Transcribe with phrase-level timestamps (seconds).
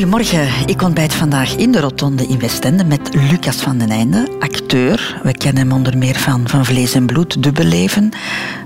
[0.00, 5.20] Goedemorgen, ik ontbijt vandaag in de Rotonde in Westende met Lucas van den Einde, acteur.
[5.22, 8.10] We kennen hem onder meer van Van Vlees en Bloed, Dubbelleven.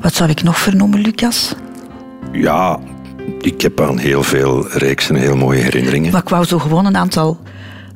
[0.01, 1.55] Wat zou ik nog vernoemen, Lucas?
[2.33, 2.79] Ja,
[3.41, 6.13] ik heb aan heel veel reeksen heel mooie herinneringen.
[6.13, 7.39] Maar ik wou zo gewoon een aantal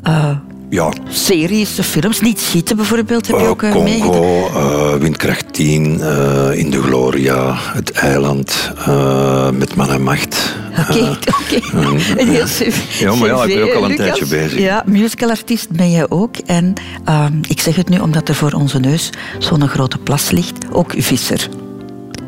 [0.09, 0.31] uh,
[0.69, 0.93] ja.
[1.09, 2.21] series, films.
[2.21, 6.83] Niet schieten bijvoorbeeld, heb je Uh, ook uh, Congo, eh, Windkracht 10, eh, In de
[6.83, 10.57] Gloria, Het Eiland, eh, Met Man en Macht.
[10.91, 11.77] Oké, oké.
[12.19, 14.07] Een heel cv, Ja, maar ja, ik ben ook al een Lucas.
[14.07, 14.59] tijdje bezig.
[14.59, 16.37] Ja, musicalartiest ben je ook.
[16.37, 16.73] En
[17.05, 20.59] ehm, ik zeg het nu omdat er voor onze neus zo'n grote plas ligt.
[20.73, 21.49] Ook visser.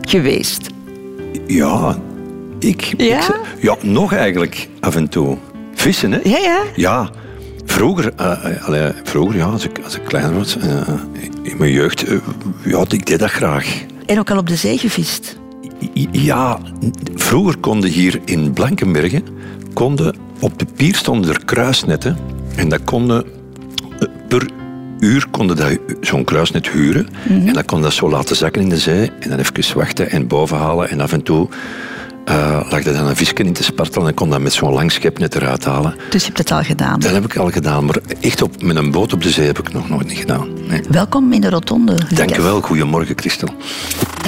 [0.01, 0.67] Geweest.
[1.47, 1.99] ja,
[2.59, 3.19] ik, Ja?
[3.19, 5.37] ik ja, nog eigenlijk af en toe.
[5.75, 6.19] Vissen, hè?
[6.25, 6.63] Ja, ja.
[6.77, 7.11] Ja,
[7.65, 8.13] vroeger,
[8.65, 10.89] allee, vroeger ja, als, ik, als ik kleiner was, eh,
[11.43, 12.05] in mijn jeugd,
[12.65, 13.85] ja, ik deed dat graag.
[14.07, 15.37] En ook al op de zee gevist.
[16.13, 16.59] Ja,
[17.15, 19.25] vroeger konden hier in Blankenbergen,
[19.73, 22.17] konden, op de pier stonden er kruisnetten.
[22.57, 23.25] En dat konden,
[23.99, 24.51] eh, per
[25.01, 27.09] uur konden dat zo'n kruisnet huren.
[27.29, 29.11] En dan kon dat zo laten zakken in de zee.
[29.21, 30.91] En dan even wachten en bovenhalen.
[30.91, 31.49] En af en toe
[32.31, 34.09] eh, lag er dan een visje in te spartelen.
[34.09, 35.95] En kon dat met zo'n lang schepnet eruit halen.
[36.11, 37.01] Dus je hebt het al gedaan.
[37.01, 37.85] Dat heb ik al gedaan.
[37.85, 40.49] Maar echt op, met een boot op de zee heb ik nog nooit niet gedaan.
[40.69, 40.83] Nee.
[40.89, 41.99] Welkom in de Rotonde.
[42.15, 42.61] Dank je wel.
[42.61, 43.49] Goedemorgen, Christel.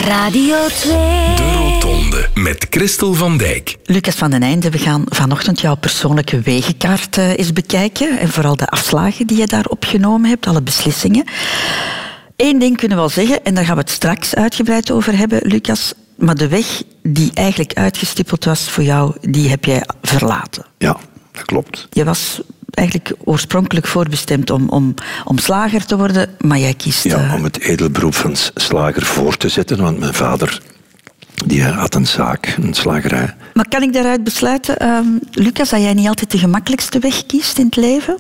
[0.07, 0.93] Radio 2.
[1.37, 3.77] De Rotonde met Christel van Dijk.
[3.85, 8.19] Lucas van den Einde, we gaan vanochtend jouw persoonlijke wegenkaart eh, eens bekijken.
[8.19, 11.25] En vooral de afslagen die je daar opgenomen hebt, alle beslissingen.
[12.37, 15.41] Eén ding kunnen we wel zeggen, en daar gaan we het straks uitgebreid over hebben,
[15.43, 15.95] Lucas.
[16.17, 20.65] Maar de weg die eigenlijk uitgestippeld was voor jou, die heb jij verlaten.
[20.79, 20.97] Ja,
[21.33, 21.87] dat klopt.
[21.91, 27.05] Je was eigenlijk oorspronkelijk voorbestemd om, om, om slager te worden, maar jij kiest...
[27.05, 29.81] Ja, eh, om het edelberoep van slager voor te zetten.
[29.81, 30.61] Want mijn vader
[31.47, 33.35] die had een zaak, een slagerij.
[33.55, 37.59] Maar kan ik daaruit besluiten, ehm, Lucas, dat jij niet altijd de gemakkelijkste weg kiest
[37.59, 38.19] in het leven?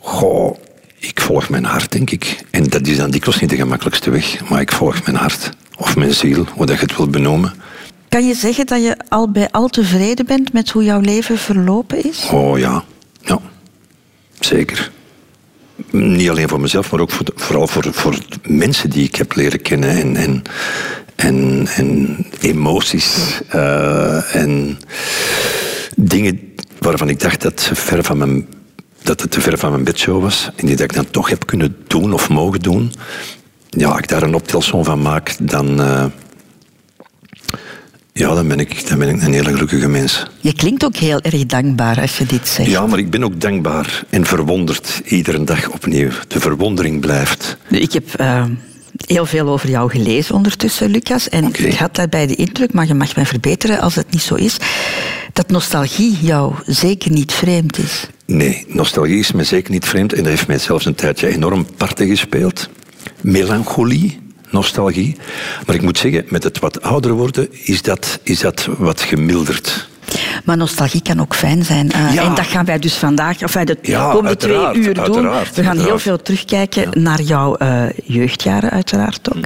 [0.00, 0.58] Goh,
[0.98, 2.44] ik volg mijn hart, denk ik.
[2.50, 4.48] En dat is dan dikwijls niet de gemakkelijkste weg.
[4.48, 5.50] Maar ik volg mijn hart.
[5.78, 7.52] Of mijn ziel, hoe dat je het wilt benoemen.
[8.08, 12.04] Kan je zeggen dat je al bij al tevreden bent met hoe jouw leven verlopen
[12.04, 12.28] is?
[12.32, 12.84] Oh ja,
[13.22, 13.38] ja.
[14.40, 14.90] Zeker.
[15.90, 19.34] Niet alleen voor mezelf, maar ook voor de- vooral voor, voor mensen die ik heb
[19.34, 19.90] leren kennen.
[19.90, 20.42] En, en,
[21.16, 23.40] en, en emoties.
[23.48, 24.78] eh, en
[25.96, 26.40] dingen
[26.78, 28.46] waarvan ik dacht dat, ver van mijn,
[29.02, 30.50] dat het te ver van mijn bedshow was.
[30.56, 32.92] En die dat ik dan toch heb kunnen doen of mogen doen.
[33.70, 35.80] Ja, als ik daar een optelsom van maak, dan...
[35.80, 36.04] eh,
[38.12, 40.26] ja, dan ben, ik, dan ben ik een hele gelukkige mens.
[40.40, 42.70] Je klinkt ook heel erg dankbaar als je dit zegt.
[42.70, 46.10] Ja, maar ik ben ook dankbaar en verwonderd iedere dag opnieuw.
[46.28, 47.56] De verwondering blijft.
[47.70, 48.44] Ik heb eh,
[49.06, 51.28] heel veel over jou gelezen ondertussen, Lucas.
[51.28, 54.34] En ik had daarbij de indruk, maar je mag mij verbeteren als het niet zo
[54.34, 54.56] is,
[55.32, 58.06] dat nostalgie jou zeker niet vreemd is.
[58.26, 61.66] Nee, nostalgie is me zeker niet vreemd en dat heeft mij zelfs een tijdje enorm
[61.76, 62.68] parten gespeeld.
[63.20, 64.20] Melancholie,
[64.50, 65.16] nostalgie.
[65.66, 69.88] Maar ik moet zeggen, met het wat ouder worden is dat, is dat wat gemilderd.
[70.44, 71.90] Maar nostalgie kan ook fijn zijn.
[71.90, 72.22] eh, Ja.
[72.24, 75.02] En dat gaan wij dus vandaag, of wij de Ja, komende twee uur doen.
[75.04, 79.44] uiteraard, we gaan heel veel terugkijken naar jouw eh, jeugdjaren, uiteraard ook.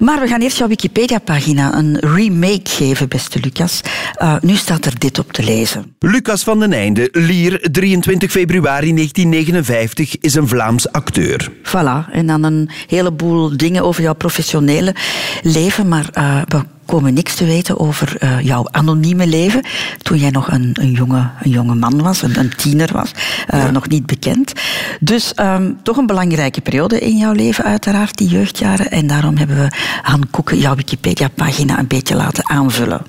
[0.00, 3.80] Maar we gaan eerst jouw Wikipedia-pagina een remake geven, beste Lucas.
[4.14, 5.94] Eh, nu staat er dit op te lezen.
[5.98, 11.50] Lucas van den Einde, Lier, 23 februari 1959, is een Vlaams acteur.
[11.62, 14.94] Voilà, en dan een heleboel dingen over jouw professionele
[15.42, 19.62] leven, maar eh, we komen niks te weten over eh, jouw anonieme leven.
[20.02, 23.12] Toen jij nog een, een, jonge, een jonge man was, een, een tiener was,
[23.46, 24.52] eh, nog niet bekend.
[25.00, 28.90] Dus ehm, toch een belangrijke periode in jouw leven, uiteraard, die jeugdjaren.
[28.90, 29.68] En daarom hebben we
[30.02, 33.00] Han Koeken jouw Wikipedia-pagina een beetje laten aanvullen.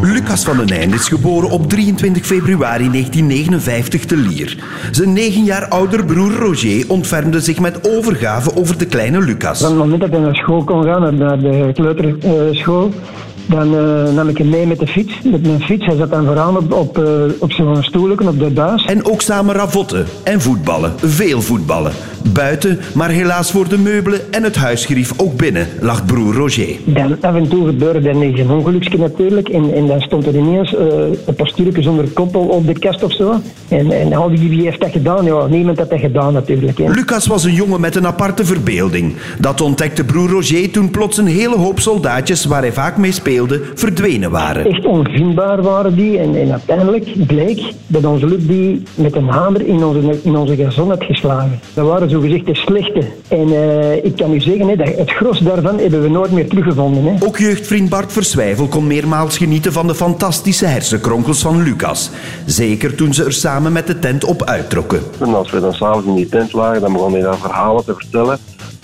[0.00, 4.56] Lucas van den Einde is geboren op 23 februari 1959 te Lier.
[4.90, 9.60] Zijn negen jaar ouder broer Roger ontfermde zich met overgave over de kleine Lucas.
[9.60, 13.35] Van het moment dat hij naar school kon gaan, naar de kleuterschool, Thank you.
[13.46, 15.14] Dan eh, nam ik hem mee met de fiets.
[15.24, 15.86] Met mijn fiets.
[15.86, 17.04] Hij zat dan vooraan op, op, eh,
[17.38, 18.84] op zo'n stoelje op de buis.
[18.84, 21.92] En ook samen ravotten en voetballen, veel voetballen.
[22.32, 26.76] Buiten, maar helaas voor de meubelen en het huisgerief ook binnen, lacht broer Roger.
[26.84, 29.48] Dan af en toe gebeurde er een ongeluksje natuurlijk.
[29.48, 30.86] En, en dan stond er ineens eh,
[31.26, 33.40] een postuurtje zonder koppel op de kast of zo.
[33.68, 35.24] En, en al die wie heeft dat gedaan?
[35.24, 36.78] Ja, niemand had dat gedaan natuurlijk.
[36.78, 36.88] hè.
[36.88, 39.14] Lucas was een jongen met een aparte verbeelding.
[39.38, 43.35] Dat ontdekte broer Roger toen plots een hele hoop soldaatjes waar hij vaak mee speelde
[43.74, 44.64] verdwenen waren.
[44.66, 46.18] Echt onvindbaar waren die.
[46.18, 50.56] En, en uiteindelijk bleek dat onze Luc die met een hamer in onze, in onze
[50.56, 51.60] gazon had geslagen.
[51.74, 53.02] Dat waren zogezegd de slechte.
[53.28, 56.48] En eh, ik kan u zeggen, hè, dat het gros daarvan hebben we nooit meer
[56.48, 57.04] teruggevonden.
[57.04, 57.26] Hè.
[57.26, 62.10] Ook jeugdvriend Bart Verswijvel kon meermaals genieten van de fantastische hersenkronkels van Lucas.
[62.46, 65.00] Zeker toen ze er samen met de tent op uittrokken.
[65.20, 67.94] En als we dan s'avonds in die tent lagen, dan begon hij dan verhalen te
[67.96, 68.38] vertellen.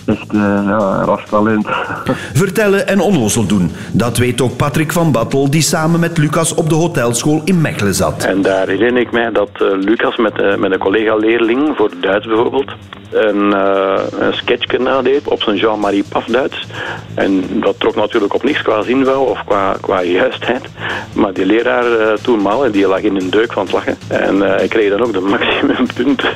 [0.05, 1.67] Echt, uh, ja, rastalent.
[2.43, 3.71] Vertellen en onnozel doen.
[3.91, 7.93] Dat weet ook Patrick van Battel, die samen met Lucas op de hotelschool in Mechelen
[7.93, 8.23] zat.
[8.23, 12.27] En daar herinner ik mij dat uh, Lucas met, uh, met een collega-leerling, voor Duits
[12.27, 12.71] bijvoorbeeld,
[13.13, 16.67] een, uh, een sketchje nadeed op zijn Jean-Marie Paf Duits.
[17.15, 20.61] En dat trok natuurlijk op niks qua zinwouw of qua, qua juistheid.
[21.13, 23.97] Maar die leraar uh, toenmaal, die lag in een deuk van het lachen.
[24.07, 26.29] En uh, hij kreeg dan ook de maximumpunten.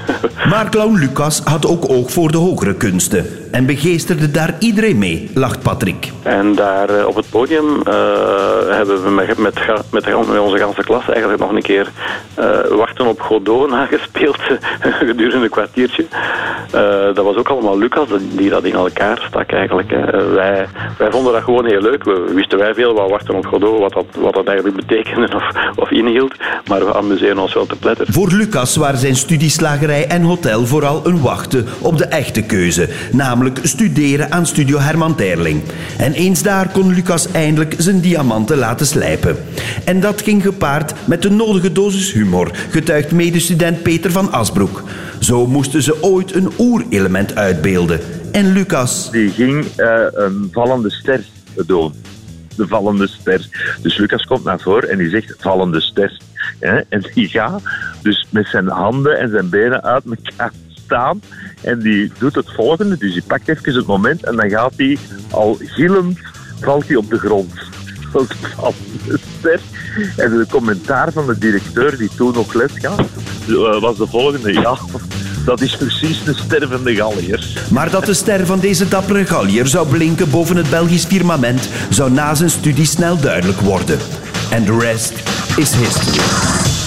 [0.49, 3.25] maar clown Lucas had ook oog voor de hogere kunsten.
[3.57, 6.11] En begeesterde daar iedereen mee, lacht Patrick.
[6.23, 7.81] En daar op het podium
[8.69, 9.59] hebben we met, met,
[9.91, 11.91] met, met onze ganse klas eigenlijk nog een keer
[12.69, 14.39] Wachten op Godot nagespeeld
[14.79, 16.05] gedurende een kwartiertje.
[16.75, 19.89] Uh, dat was ook allemaal Lucas die dat in elkaar stak eigenlijk.
[20.33, 20.67] Wij,
[20.97, 22.03] wij vonden dat gewoon heel leuk.
[22.03, 25.51] We wisten wij veel wat Wachten op Godot, wat dat, wat dat eigenlijk betekende of,
[25.75, 26.33] of inhield.
[26.67, 28.05] Maar we amuseren ons wel te pletter.
[28.09, 32.89] Voor Lucas waren zijn studieslagerij en hotel vooral een wachten op de echte keuze.
[33.11, 35.61] Namelijk studeren aan Studio Herman Terling.
[35.97, 39.35] En eens daar kon Lucas eindelijk zijn diamanten laten slijpen.
[39.85, 44.83] En dat ging gepaard met de nodige dosis humor, getuigt medestudent Peter van Asbroek.
[45.19, 47.99] Zo moesten ze ooit een oerelement uitbeelden.
[48.31, 49.11] En Lucas...
[49.11, 51.23] Die ging uh, een vallende ster
[51.65, 51.93] doen.
[52.55, 53.47] De vallende ster.
[53.81, 56.17] Dus Lucas komt naar voren en die zegt vallende ster.
[56.59, 57.61] En die gaat
[58.01, 60.51] dus met zijn handen en zijn benen uit elkaar
[60.85, 61.21] staan.
[61.67, 62.97] En die doet het volgende.
[62.97, 64.97] Dus die pakt even het moment en dan gaat hij
[65.29, 66.19] al gillend
[66.61, 67.53] valt hij op de grond.
[68.13, 68.73] Dat
[69.05, 69.59] is ster.
[70.15, 73.05] En de commentaar van de directeur die toen nog les gaf,
[73.79, 74.53] was de volgende.
[74.53, 74.77] Ja,
[75.45, 77.57] dat is precies de ster van de Galliërs.
[77.69, 82.11] Maar dat de ster van deze dappere Gallier zou blinken boven het Belgisch firmament, zou
[82.11, 83.99] na zijn studie snel duidelijk worden.
[84.49, 85.13] En de rest
[85.55, 86.86] is history.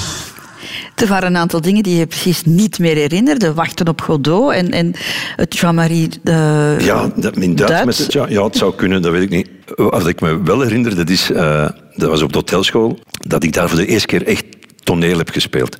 [1.00, 3.54] Er waren een aantal dingen die je precies niet meer herinnerde.
[3.54, 4.92] Wachten op Godot en, en
[5.36, 6.08] het Jean-Marie...
[6.24, 7.86] Uh, ja, dat, in Duits, Duits.
[7.86, 9.48] Met het, ja, ja, het zou kunnen, dat weet ik niet.
[9.76, 13.52] Wat ik me wel herinner, dat, is, uh, dat was op de hotelschool, dat ik
[13.52, 14.44] daar voor de eerste keer echt
[14.82, 15.76] toneel heb gespeeld.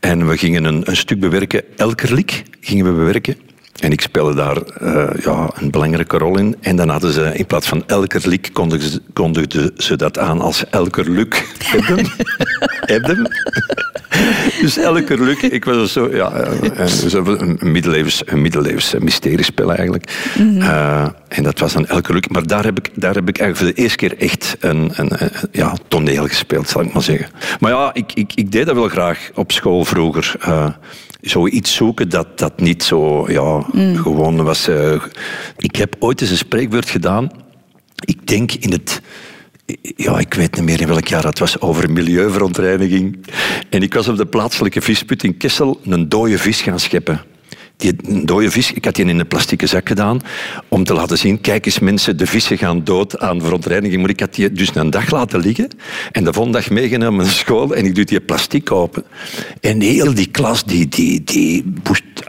[0.00, 3.36] En we gingen een, een stuk bewerken, Elkerlik gingen we bewerken.
[3.78, 6.56] En ik speelde daar uh, ja, een belangrijke rol in.
[6.60, 10.64] En dan hadden ze in plaats van Elkerlik kondigden ze, kondigden ze dat aan als
[10.70, 11.46] Elkerluk.
[12.80, 13.30] Hebben?
[14.60, 20.32] dus Elkerluk, ik was zo, ja, een, een middeleeuws, een middeleeuws mysteriespel eigenlijk.
[20.38, 22.30] Uh, en dat was dan Elkerluk.
[22.30, 25.22] Maar daar heb, ik, daar heb ik eigenlijk voor de eerste keer echt een, een,
[25.22, 27.28] een ja, toneel gespeeld, zal ik maar zeggen.
[27.60, 30.34] Maar ja, ik, ik, ik deed dat wel graag op school vroeger.
[30.48, 30.68] Uh,
[31.20, 33.96] zoiets zoeken dat, dat niet zo ja, mm.
[33.96, 34.68] gewoon was.
[34.68, 35.02] Uh,
[35.56, 37.30] ik heb ooit eens een spreekwoord gedaan.
[38.04, 39.00] Ik denk in het.
[39.96, 43.26] Ja, ik weet niet meer in welk jaar dat was, over milieuverontreiniging.
[43.70, 47.20] En ik was op de plaatselijke visput in Kessel een dode vis gaan scheppen
[47.78, 50.20] die een dode vis, ik had die in een plastieke zak gedaan,
[50.68, 54.00] om te laten zien, kijk eens mensen, de vissen gaan dood aan verontreiniging.
[54.00, 55.68] Maar ik had die dus een dag laten liggen
[56.12, 59.04] en de volgende dag meegenomen naar school en ik doe die plastic open.
[59.60, 61.64] En heel die klas, die, die, die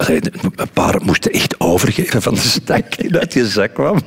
[0.07, 3.99] een paar moesten echt overgeven van de stak die uit die zak kwam.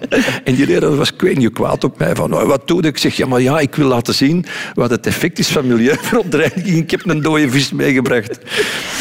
[0.44, 2.98] En die leraar was ik weet niet kwaad op mij, van oh, wat doe ik?
[2.98, 6.78] zeg, ja maar ja, ik wil laten zien wat het effect is van milieuverontreiniging.
[6.78, 8.38] Ik heb een dode vis meegebracht.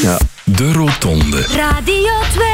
[0.02, 0.20] Ja.
[0.44, 1.42] De Rotonde.
[1.42, 2.48] Radio 2.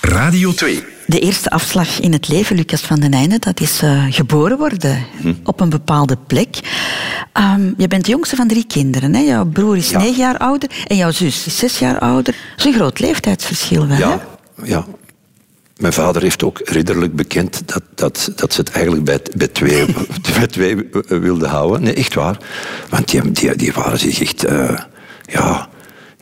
[0.00, 0.95] Radio 2.
[1.06, 5.06] De eerste afslag in het leven, Lucas van den Einde, dat is uh, geboren worden
[5.20, 5.34] hm.
[5.44, 6.58] op een bepaalde plek.
[7.34, 9.14] Um, je bent de jongste van drie kinderen.
[9.14, 9.20] Hè?
[9.20, 9.98] Jouw broer is ja.
[9.98, 12.34] negen jaar ouder en jouw zus is zes jaar ouder.
[12.34, 14.64] Dat is een groot leeftijdsverschil wel, ja, hè?
[14.66, 14.86] Ja,
[15.76, 19.84] mijn vader heeft ook ridderlijk bekend dat, dat, dat ze het eigenlijk bij, bij, twee,
[20.38, 21.82] bij twee wilden houden.
[21.82, 22.38] Nee, echt waar.
[22.88, 24.48] Want die, die, die waren zich echt...
[24.48, 24.78] Uh,
[25.26, 25.68] ja,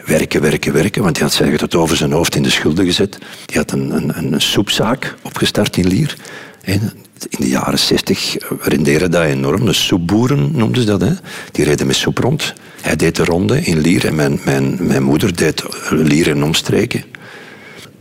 [0.07, 1.03] werken, werken, werken.
[1.03, 3.19] Want hij had zijn tot over zijn hoofd in de schulden gezet.
[3.47, 6.17] Die had een, een, een soepzaak opgestart in Lier.
[6.63, 6.81] En
[7.29, 9.65] in de jaren zestig rendeerde dat enorm.
[9.65, 11.01] De soepboeren noemden ze dat.
[11.01, 11.13] Hè.
[11.53, 12.55] Die reden met soep rond.
[12.81, 17.05] Hij deed de ronde in Lier en mijn, mijn, mijn moeder deed Lier en omstreken.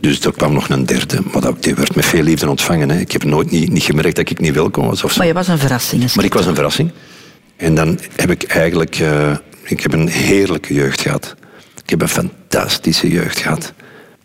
[0.00, 2.90] Dus er kwam nog een derde, maar dat, die werd met veel liefde ontvangen.
[2.90, 2.98] Hè.
[3.00, 5.04] Ik heb nooit niet, niet gemerkt dat ik niet welkom was.
[5.04, 5.18] Of zo.
[5.18, 6.14] Maar je was een verrassing.
[6.14, 6.90] Maar ik was een verrassing.
[7.56, 8.98] En dan heb ik eigenlijk...
[9.00, 11.34] Uh, ik heb een heerlijke jeugd gehad.
[11.84, 13.72] Ik heb een fantastische jeugd gehad.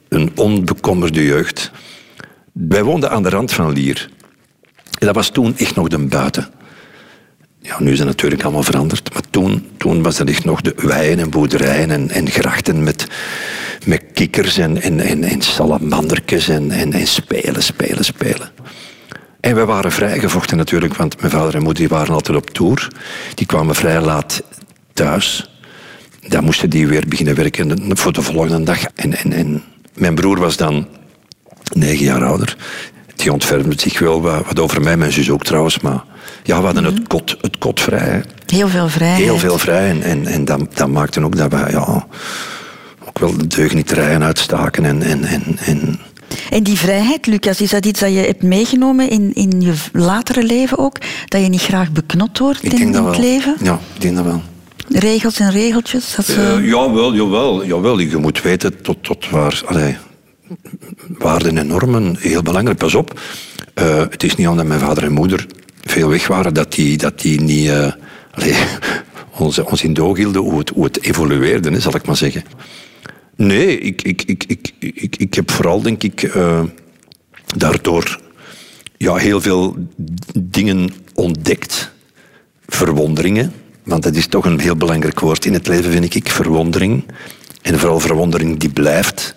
[0.08, 1.72] Een onbekommerde jeugd.
[2.54, 4.10] Wij woonden aan de rand van Lier.
[5.00, 6.48] En dat was toen echt nog de buiten.
[7.62, 9.14] Ja, nu is het natuurlijk allemaal veranderd.
[9.14, 13.08] Maar toen, toen was er echt nog de weien en boerderijen en, en grachten met,
[13.86, 18.52] met kikkers en, en, en, salamandertjes en, en, en spelen, spelen, spelen.
[19.40, 22.88] En we waren vrijgevochten natuurlijk, want mijn vader en moeder waren altijd op tour.
[23.34, 24.44] Die kwamen vrij laat
[24.94, 25.49] thuis.
[26.30, 28.84] Dan moesten die weer beginnen werken voor de volgende dag.
[28.96, 29.64] En, en, en
[29.96, 30.88] mijn broer was dan
[31.74, 32.58] negen jaar ouder.
[33.16, 35.80] Die ontfermde zich wel wat, wat over mij, mijn zus ook trouwens.
[35.80, 36.04] Maar
[36.44, 38.00] ja, we hadden het, kot, het kot vrij.
[38.10, 38.20] hè.
[38.56, 39.24] Heel veel vrijheid.
[39.24, 39.90] Heel veel vrij.
[39.90, 42.06] En, en, en dat, dat maakte ook dat wij ja,
[43.08, 44.86] ook wel de deugnieterijen uitstaken.
[44.86, 46.00] En, en, en, en
[46.50, 50.44] En die vrijheid, Lucas, is dat iets dat je hebt meegenomen in, in je latere
[50.44, 50.98] leven ook?
[51.26, 53.56] Dat je niet graag beknot wordt in, in het leven?
[53.64, 54.42] Ja, ik denk dat wel.
[54.90, 56.16] Regels en regeltjes?
[56.16, 56.42] Dat ze...
[56.42, 57.16] Eh, jawel,
[57.66, 58.00] jawel.
[58.00, 59.64] Je moet weten tot, tot waar...
[61.08, 62.78] Waarden en normen, heel belangrijk.
[62.78, 63.20] Pas op,
[63.74, 65.46] eh, het is niet omdat mijn vader en moeder
[65.84, 67.68] veel weg waren, dat die, dat die niet...
[67.68, 67.92] eh,
[68.32, 68.56] allee,
[69.38, 72.44] ons, ons in doog hielden hoe het, hoe het evolueerde, zal ik maar zeggen.
[73.36, 76.32] Nee, ik, ik, ik, ik, ik, ik heb vooral, denk ik,
[77.58, 78.20] daardoor
[79.00, 79.76] ja, heel veel
[80.40, 81.92] dingen ontdekt.
[82.68, 83.54] Verwonderingen,
[83.90, 86.30] want dat is toch een heel belangrijk woord in het leven, vind ik.
[86.30, 87.04] Verwondering.
[87.62, 89.36] En vooral verwondering die blijft.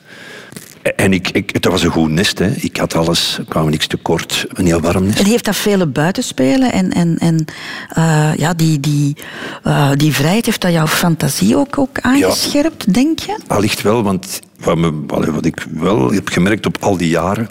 [0.96, 2.38] En ik, ik, het was een goed nest.
[2.38, 2.50] Hè.
[2.50, 4.46] Ik had alles, er kwam niks tekort.
[4.52, 5.18] Een heel warm nest.
[5.18, 7.44] En heeft dat vele buitenspelen en, en, en
[7.88, 9.16] eh, ja, die, die,
[9.62, 13.36] eh, die vrijheid, heeft dat jouw fantasie ook, ook aangescherpt, denk je?
[13.46, 17.48] Allicht wel, want wat, me, wat ik wel heb gemerkt op al die jaren,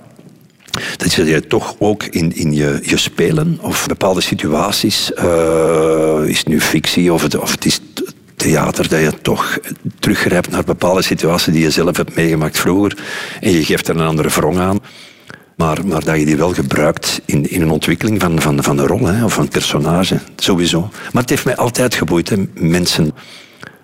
[0.98, 6.48] dat je toch ook in, in je, je spelen of bepaalde situaties, eh, is het
[6.48, 7.80] nu fictie of het, of het is
[8.36, 9.60] theater, dat je toch
[10.00, 12.98] teruggrijpt naar bepaalde situaties die je zelf hebt meegemaakt vroeger
[13.42, 14.80] en je geeft er een andere wrong aan.
[15.56, 18.88] Maar, maar dat je die wel gebruikt in, in een ontwikkeling van, van, van een
[18.88, 20.90] rol hè, of van een personage, sowieso.
[21.12, 23.12] Maar het heeft mij altijd geboeid, mensen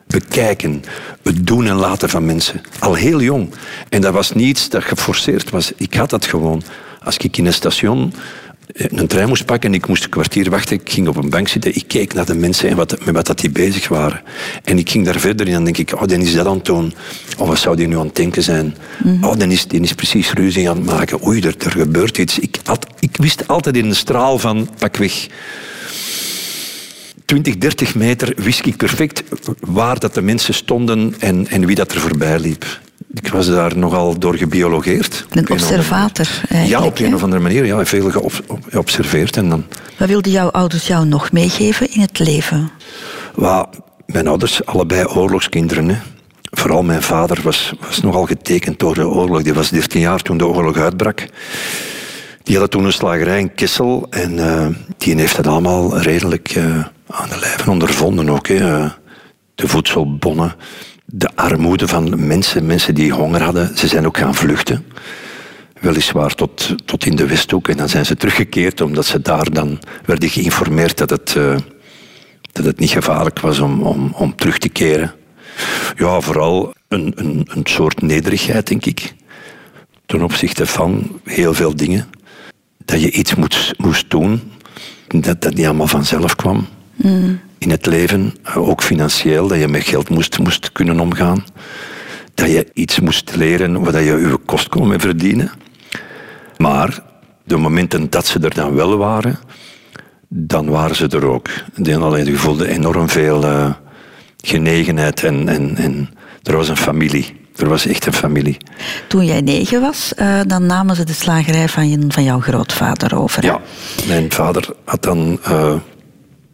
[0.08, 0.84] bekijken,
[1.24, 2.62] het doen en laten van mensen.
[2.80, 3.50] Al heel jong.
[3.90, 5.72] En dat was niets dat geforceerd was.
[5.76, 6.64] Ik had dat gewoon.
[7.04, 8.14] Als ik in een station
[8.74, 11.30] eh, een trein moest pakken en ik moest een kwartier wachten, ik ging op een
[11.30, 14.22] bank zitten, ik keek naar de mensen en wat, met wat dat die bezig waren.
[14.64, 16.56] En ik ging daar verder in en dan denk ik, oh, dan is dat aan
[16.56, 16.94] het doen.
[17.38, 18.76] Oh, wat zou die nu aan het denken zijn?
[19.22, 21.28] Oh, dan is, die is precies ruzie aan het maken.
[21.28, 22.40] Oei, er, er gebeurt iets.
[22.40, 25.28] Ik, had, ik wist altijd in een straal van, pak weg,
[27.28, 29.24] 20, 30 meter wist ik perfect
[29.60, 32.80] waar dat de mensen stonden en, en wie dat er voorbij liep.
[33.14, 35.26] Ik was daar nogal door gebiologeerd.
[35.30, 36.28] Een observator
[36.66, 37.66] Ja, op een of andere manier.
[37.66, 38.12] Ja, veel
[38.70, 39.38] geobserveerd.
[39.38, 39.64] En dan,
[39.98, 42.72] Wat wilden jouw ouders jou nog meegeven in het leven?
[43.36, 43.70] Wa-
[44.06, 45.90] mijn ouders, allebei oorlogskinderen.
[45.90, 45.96] Hè.
[46.52, 49.42] Vooral mijn vader was, was nogal getekend door de oorlog.
[49.42, 51.28] Die was 13 jaar toen de oorlog uitbrak.
[52.44, 54.08] Die hadden toen een slagerij in Kessel.
[54.10, 54.68] En eh,
[54.98, 58.48] die heeft dat allemaal redelijk eh, aan de lijve ondervonden ook.
[58.48, 58.56] Hè.
[58.84, 58.92] Eh,
[59.56, 60.56] De voedselbonnen,
[61.06, 63.78] de armoede van mensen, mensen die honger hadden.
[63.78, 64.86] Ze zijn ook gaan vluchten.
[65.80, 67.68] Weliswaar tot, tot in de Westhoek.
[67.68, 71.36] En dan zijn ze teruggekeerd omdat ze daar dan werden geïnformeerd dat het...
[71.36, 71.56] eh,
[72.52, 75.14] dat het niet gevaarlijk was om, om, om terug te keren.
[75.96, 79.16] Ja, vooral een, een, een soort nederigheid, denk ik.
[80.06, 82.08] Ten opzichte van heel veel dingen.
[82.86, 84.52] Dat je iets moest, moest doen,
[85.08, 86.68] dat dat niet allemaal vanzelf kwam.
[87.58, 91.44] In het leven, eh, ook financieel, dat je met geld moest, moest kunnen omgaan.
[92.34, 95.52] Dat je iets moest leren waar je je kost kon mee verdienen.
[96.58, 97.00] Maar
[97.44, 99.40] de momenten dat ze er dan wel waren,
[100.28, 101.48] dan waren ze er ook.
[101.76, 103.74] Die alleen je voelde enorm veel eh,
[104.38, 106.10] genegenheid en, en, en
[106.44, 107.46] er was een familie.
[107.56, 108.58] Er was echt een familie.
[109.08, 113.20] Toen jij negen was, eh, dan namen ze de slagerij van, je, van jouw grootvader
[113.20, 113.42] over.
[113.42, 113.48] hè?
[113.48, 113.62] Ja,
[114.08, 115.40] mijn vader had dan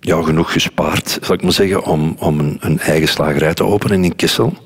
[0.03, 4.03] ja, genoeg gespaard, zal ik maar zeggen, om, om een, een eigen slagerij te openen
[4.03, 4.57] in Kessel.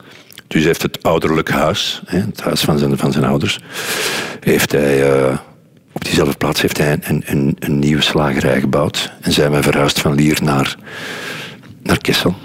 [0.47, 3.59] Dus heeft het ouderlijk huis, hè, het huis van zijn, van zijn ouders,
[4.39, 5.37] heeft hij, eh,
[5.91, 9.11] op diezelfde plaats heeft hij een, een, een nieuwe slagerij gebouwd.
[9.21, 10.75] En zijn wij verhuisd van Lier naar,
[11.83, 12.35] naar Kessel.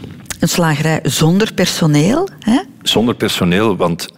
[0.41, 2.29] Een slagerij zonder personeel.
[2.39, 2.61] Hè?
[2.83, 4.09] Zonder personeel, want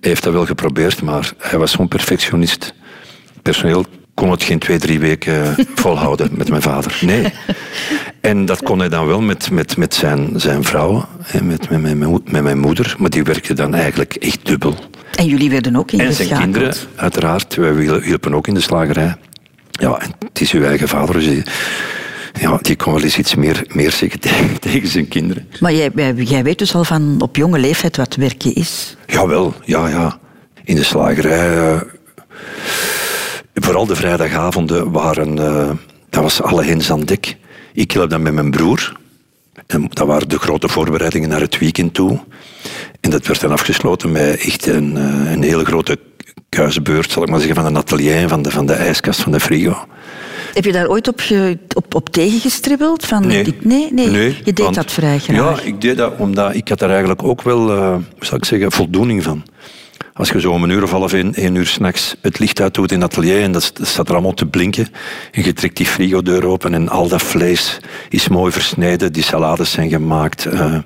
[0.00, 2.74] hij heeft dat wel geprobeerd, maar hij was zo'n perfectionist.
[3.42, 3.84] Personeel
[4.14, 6.98] kon het geen twee, drie weken volhouden met mijn vader.
[7.00, 7.32] Nee.
[8.20, 11.80] En dat kon hij dan wel met, met, met zijn, zijn vrouw, hè, met, met,
[11.80, 14.74] mijn, mo- met mijn moeder, maar die werkte dan eigenlijk echt dubbel.
[15.14, 16.40] En jullie werden ook En zijn ingeschakeld.
[16.42, 19.16] kinderen, uiteraard, wij hiel- hielpen ook in de slagerij.
[19.70, 21.42] Ja, en het is uw eigen vader, dus die,
[22.40, 25.48] ja, die kon wel eens iets meer, meer zeggen tegen, tegen zijn kinderen.
[25.60, 28.96] Maar jij, jij- jij weet dus al van op jonge leeftijd wat werken is.
[29.06, 30.18] Jawel, ja, ja.
[30.64, 31.58] In de slagerij.
[31.58, 31.80] eh,
[33.64, 35.38] vooral de vrijdagavonden waren.
[35.38, 35.70] eh,
[36.10, 37.36] dat was alle hens aan dek.
[37.72, 38.92] Ik hielp dan met mijn broer.
[39.66, 42.18] En dat waren de grote voorbereidingen naar het weekend toe.
[43.00, 45.98] En dat werd dan afgesloten met echt een, eh, een hele grote
[46.48, 49.40] kuisbeurt, zal ik maar zeggen, van een atelier van de, van de ijskast van de
[49.40, 49.76] frigo.
[50.54, 51.20] Heb je daar ooit op,
[51.74, 53.06] op, op tegengestribbeld?
[53.06, 53.54] Van, Nee.
[53.62, 55.36] nee, nee, Nee, je deed want- dat vrij graag.
[55.36, 58.72] Ja, ik deed dat omdat ik had daar eigenlijk ook wel, eh, zal ik zeggen,
[58.72, 59.42] voldoening van.
[60.16, 62.74] Als je zo om een uur of half één, één uur s'nachts het licht uit
[62.74, 64.88] doet in het atelier en dat, staat er allemaal te blinken
[65.32, 69.70] en je trekt die frigodeur open en al dat vlees is mooi versneden, die salades
[69.70, 70.46] zijn gemaakt.
[70.46, 70.78] eh.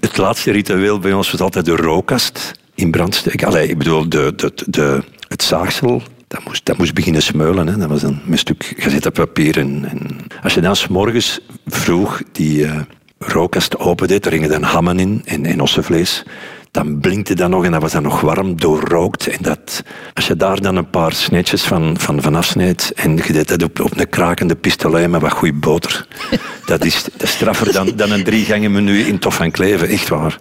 [0.00, 3.46] het laatste ritueel bij ons was altijd de rookkast in brand steken.
[3.46, 7.66] Allee, ik bedoel, de, de, de, het zaagsel, dat moest, dat moest beginnen smeulen.
[7.66, 7.76] Hè.
[7.76, 9.58] Dat was een, een stuk gazettenpapier.
[9.58, 12.80] En, en als je dan s morgens vroeg die eh
[13.18, 16.24] rookkast opendeed, er gingen dan hammen in en, en ossenvlees.
[16.70, 19.26] Dan blinkte dat nog en dat was dan nog warm, doorrookt.
[19.26, 19.82] En dat,
[20.14, 23.62] als je daar dan een paar sneetjes van, van, van afsnijdt en je deed dat
[23.62, 26.06] op, op een krakende pistolet met wat goede boter,
[26.66, 30.38] dat is, straffer dan, dan een drie gangen menu in Tof van Kleven, echt waar.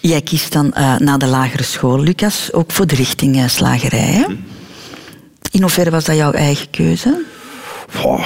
[0.00, 4.12] Jij kiest dan eh, na de lagere school, Lucas, ook voor de richting eh, slagerij.
[4.12, 4.24] Hè?
[5.50, 7.24] In hoeverre was dat jouw eigen keuze?
[7.94, 8.24] Goh,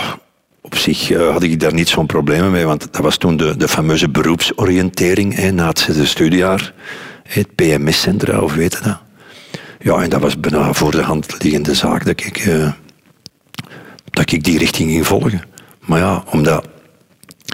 [0.61, 3.57] op zich eh, had ik daar niet zo'n probleem mee, want dat was toen de,
[3.57, 6.73] de fameuze beroepsoriëntering hè, na het zesde studiejaar.
[7.23, 9.01] Het PMS-centra, of weet je dat?
[9.79, 12.73] Ja, en dat was bijna voor de hand liggende zaak dat ik, eh,
[14.11, 15.43] dat ik die richting ging volgen.
[15.81, 16.69] Maar ja, omdat,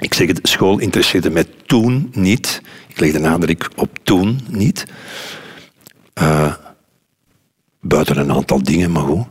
[0.01, 2.61] ik zeg het, school interesseerde mij toen niet.
[2.87, 4.85] Ik leg de nadruk op toen niet.
[6.13, 6.53] Eh,
[7.81, 9.25] buiten een aantal dingen, maar goed.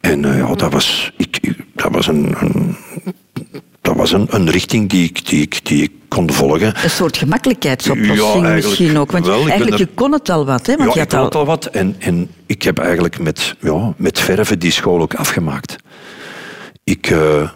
[0.00, 2.76] En eh, ja, dat was, ik, ik- dat was, een, een,
[3.82, 6.74] dat was een, een richting die ik, die, ik, die ik kon volgen.
[6.84, 9.12] Een soort gemakkelijkheidsoplossing Ja, misschien ook.
[9.12, 9.38] Want wel.
[9.48, 10.66] Eigenlijk, er- je kon het al wat.
[10.66, 10.76] Hè?
[10.76, 11.40] Want ja, je ik had had al...
[11.40, 11.66] al wat.
[11.66, 15.76] En, en ik heb eigenlijk met, ja, met verven die school ook afgemaakt.
[16.84, 17.50] Ik, eh,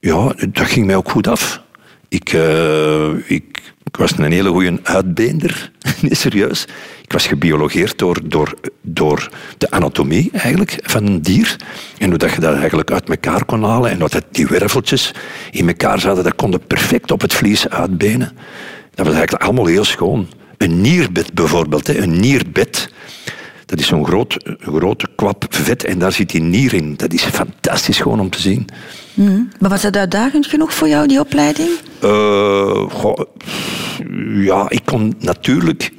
[0.00, 1.62] ja, dat ging mij ook goed af.
[2.08, 5.70] Ik, eh, ik, ik was een hele goede uitbeender.
[6.02, 6.66] nee, serieus.
[7.02, 11.56] Ik was gebiologeerd door, door, door de anatomie eigenlijk van een dier.
[11.98, 13.90] En hoe dat je dat eigenlijk uit elkaar kon halen.
[13.90, 15.14] En dat die werveltjes
[15.50, 18.32] in elkaar zaten, dat konden perfect op het vlies uitbenen.
[18.94, 20.28] Dat was eigenlijk allemaal heel schoon.
[20.56, 21.88] Een nierbed bijvoorbeeld.
[21.88, 22.92] Een nierbed.
[23.68, 26.96] Dat is zo'n groot, grote kwap vet en daar zit die nier in.
[26.96, 28.66] Dat is fantastisch gewoon om te zien.
[29.14, 29.42] Mhm.
[29.58, 31.68] Maar was dat uitdagend genoeg voor jou, die opleiding?
[32.00, 33.18] Eh, goh,
[34.34, 35.90] ja, ik kon natuurlijk...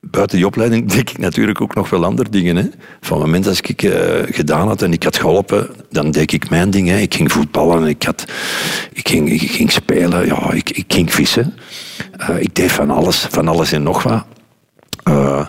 [0.00, 2.56] Buiten die opleiding deed ik natuurlijk ook nog wel andere dingen.
[2.56, 2.68] Hè.
[3.00, 6.50] Van het moment dat ik eh, gedaan had en ik had geholpen, dan deed ik
[6.50, 7.00] mijn dingen.
[7.00, 8.24] Ik ging voetballen, ik, had,
[8.92, 11.54] ik, ging, ik ging spelen, ja, ik, ik ging vissen.
[12.16, 14.24] Eh, ik deed van alles, van alles en nog wat.
[15.02, 15.46] Eh,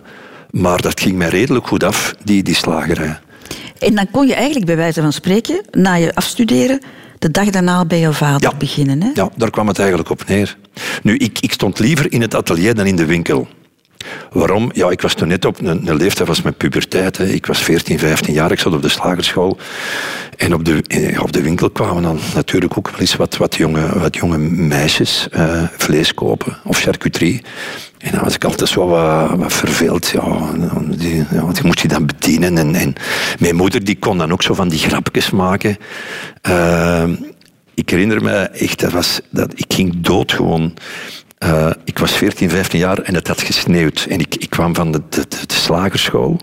[0.61, 3.19] maar dat ging mij redelijk goed af, die, die slagerij.
[3.79, 6.79] En dan kon je eigenlijk bij wijze van spreken, na je afstuderen,
[7.19, 8.57] de dag daarna bij jouw vader Ja.
[8.57, 9.01] beginnen.
[9.01, 9.09] Hè?
[9.13, 10.57] Ja, daar kwam het eigenlijk op neer.
[11.03, 13.47] Nu, ik, ik stond liever in het atelier dan in de winkel.
[14.31, 14.69] Waarom?
[14.73, 17.17] Ja, ik was toen net op een, leeftijd, was mijn puberteit.
[17.17, 17.25] Hè.
[17.25, 19.57] Ik was 14, 15 jaar, ik zat op de slagerschool.
[20.37, 23.55] En op de, eh, op de winkel kwamen dan natuurlijk ook wel eens wat, wat,
[23.55, 27.41] jonge, wat jonge meisjes eh, vlees kopen of charcuterie.
[27.97, 30.07] En dan was ik altijd zo wat, wat verveeld.
[30.07, 30.51] Ja,
[30.89, 32.57] die, ja, die moest je dan bedienen.
[32.57, 32.93] En, en
[33.39, 35.77] mijn moeder die kon dan ook zo van die grapjes maken.
[36.41, 37.03] Eh,
[37.73, 40.73] ik herinner me echt, dat was, dat, ik ging dood gewoon.
[41.45, 44.05] Eh, ik was 14, 15 jaar en het had gesneeuwd.
[44.09, 46.39] En ik, ik kwam van de, de, de, de slagerschool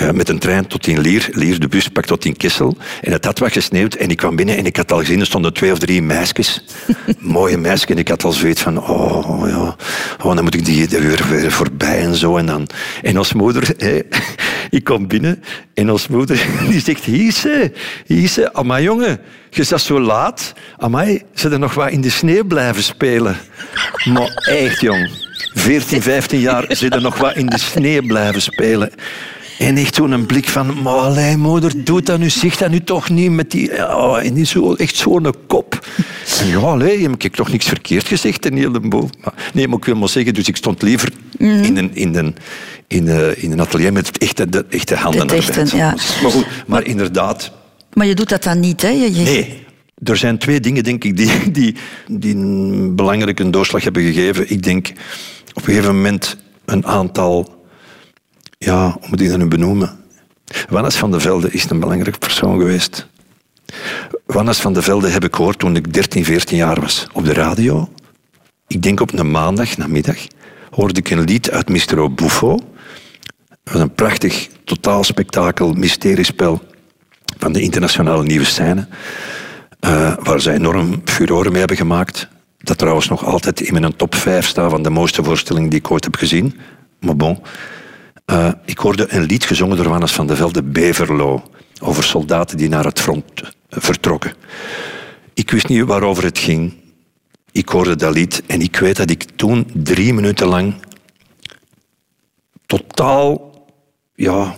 [0.00, 1.28] eh, met een trein tot in Lier.
[1.32, 2.76] Lier, de buspakt tot in Kessel.
[3.00, 5.26] En het had wat gesneeuwd en ik kwam binnen en ik had al gezien, er
[5.26, 6.64] stonden twee of drie meisjes.
[7.18, 7.90] Mooie meisjes.
[7.90, 9.76] En ik had al zoiets van, oh ja,
[10.22, 12.36] oh, dan moet ik die er weer, voorbij en zo.
[12.36, 12.68] En, dan,
[13.02, 13.74] en als moeder,
[14.70, 15.42] ik kom binnen
[15.74, 17.72] en als moeder, die zegt, Hiese,
[18.06, 20.52] Hiese, amai jongen, je zat zo laat.
[20.76, 23.36] Amai, ze er nog wat in de sneeuw blijven spelen.
[24.04, 25.10] Maar echt jong,
[25.54, 28.90] 14, 15 jaar, ze er nog wat in de sneeuw blijven spelen.
[29.60, 33.30] En echt zo'n blik van, allee, moeder, doe dat nu, zeg dat nu toch niet
[33.30, 33.70] met die...
[33.96, 35.86] Oh, en die zo, echt zo'n kop.
[36.40, 39.10] En ja, allee, heb ik toch niks verkeerd gezegd in heel de boel.
[39.24, 42.36] Maar, nee, maar ik wil maar zeggen, dus ik stond liever in, een, in, een,
[42.86, 45.94] in, een, in een atelier met echte, de echte handen Het echte, ja.
[46.22, 47.52] Maar goed, maar inderdaad,
[47.92, 48.88] Maar je doet dat dan niet, hè?
[48.88, 49.62] Je, je- Nee.
[50.04, 51.74] Er zijn twee dingen, denk ik, die, die,
[52.08, 54.50] die een belangrijke doorslag hebben gegeven.
[54.50, 54.88] Ik denk
[55.52, 57.58] op een gegeven moment een aantal...
[58.64, 59.98] Ja, hoe moet ik dat nu benoemen?
[60.68, 63.06] Wannes van de Velde is een belangrijke persoon geweest.
[64.26, 67.06] Wannes van de Velde heb ik gehoord toen ik 13, 14 jaar was.
[67.12, 67.88] Op de radio.
[68.66, 70.16] Ik denk op een maandag namiddag
[70.70, 72.14] hoorde ik een lied uit Mr.
[72.14, 72.58] Buffo.
[73.64, 76.62] Was een prachtig totaalspektakel, mysteriespel
[77.38, 78.86] van de internationale nieuwe scène.
[79.80, 82.28] eh, waar zij enorm furoren mee hebben gemaakt.
[82.58, 85.90] Dat trouwens nog altijd in mijn top 5 staat van de mooiste voorstellingen die ik
[85.90, 86.58] ooit heb gezien.
[87.00, 87.38] Maar bon.
[88.30, 91.42] Eh, ik hoorde een lied gezongen door Wannes van de Velde, Beverlo.
[91.80, 94.32] Over soldaten die naar het front eh, vertrokken.
[95.34, 96.74] Ik wist niet waarover het ging.
[97.52, 100.74] Ik hoorde dat lied en ik weet dat ik toen drie minuten lang
[102.66, 103.52] totaal
[104.14, 104.54] ja,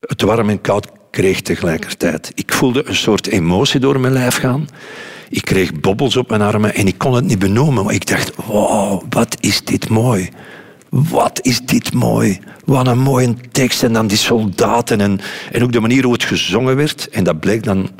[0.00, 2.32] het warm en koud kreeg tegelijkertijd.
[2.34, 4.68] Ik voelde een soort emotie door mijn lijf gaan.
[5.28, 7.84] Ik kreeg bobbels op mijn armen en ik kon het niet benoemen.
[7.84, 10.30] Maar ik dacht, wow, wat is dit mooi.
[10.88, 12.38] Wat is dit mooi.
[12.64, 13.82] Wat een mooie tekst.
[13.82, 15.20] En dan die soldaten en,
[15.52, 17.08] en ook de manier hoe het gezongen werd.
[17.08, 17.90] En dat bleek dan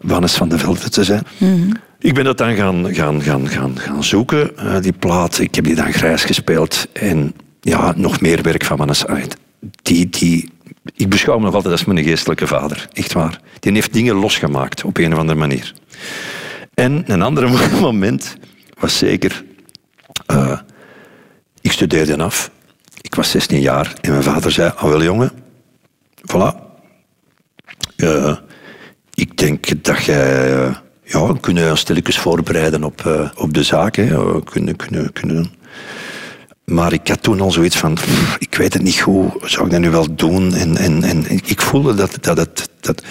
[0.00, 1.22] Wannes van de Velde te zijn.
[1.98, 5.38] Ik ben dat dan gaan, gaan, gaan, gaan, gaan zoeken, eh, die plaat.
[5.38, 6.88] Ik heb die dan grijs gespeeld.
[6.92, 9.36] En ja, nog meer werk van Wannes uit.
[9.82, 10.50] Die, die,
[10.94, 12.88] ik beschouw hem nog altijd als mijn geestelijke vader.
[12.92, 13.40] Echt waar.
[13.60, 15.74] Die heeft dingen losgemaakt op een of andere manier.
[16.74, 18.36] En een ander moment
[18.78, 19.44] was zeker...
[20.26, 20.58] eh,
[21.74, 22.50] studeerde af.
[23.00, 25.32] Ik was 16 jaar en mijn vader zei: Ah, wel jongen,
[26.20, 26.62] voilà.
[27.96, 28.36] Eh,
[29.14, 30.52] ik denk dat jij.
[30.52, 33.96] eh, ja, we kunnen ons stilletjes voorbereiden op, eh, op de zaak.
[33.96, 34.42] Hè.
[34.42, 35.52] Kunnen, kunnen, kunnen.
[36.64, 37.98] Maar ik had toen al zoiets van,
[38.38, 40.54] ik weet het niet goed, zou ik dat nu wel doen?
[40.54, 42.68] En, en, en ik voelde dat, dat.
[42.80, 43.04] Dat,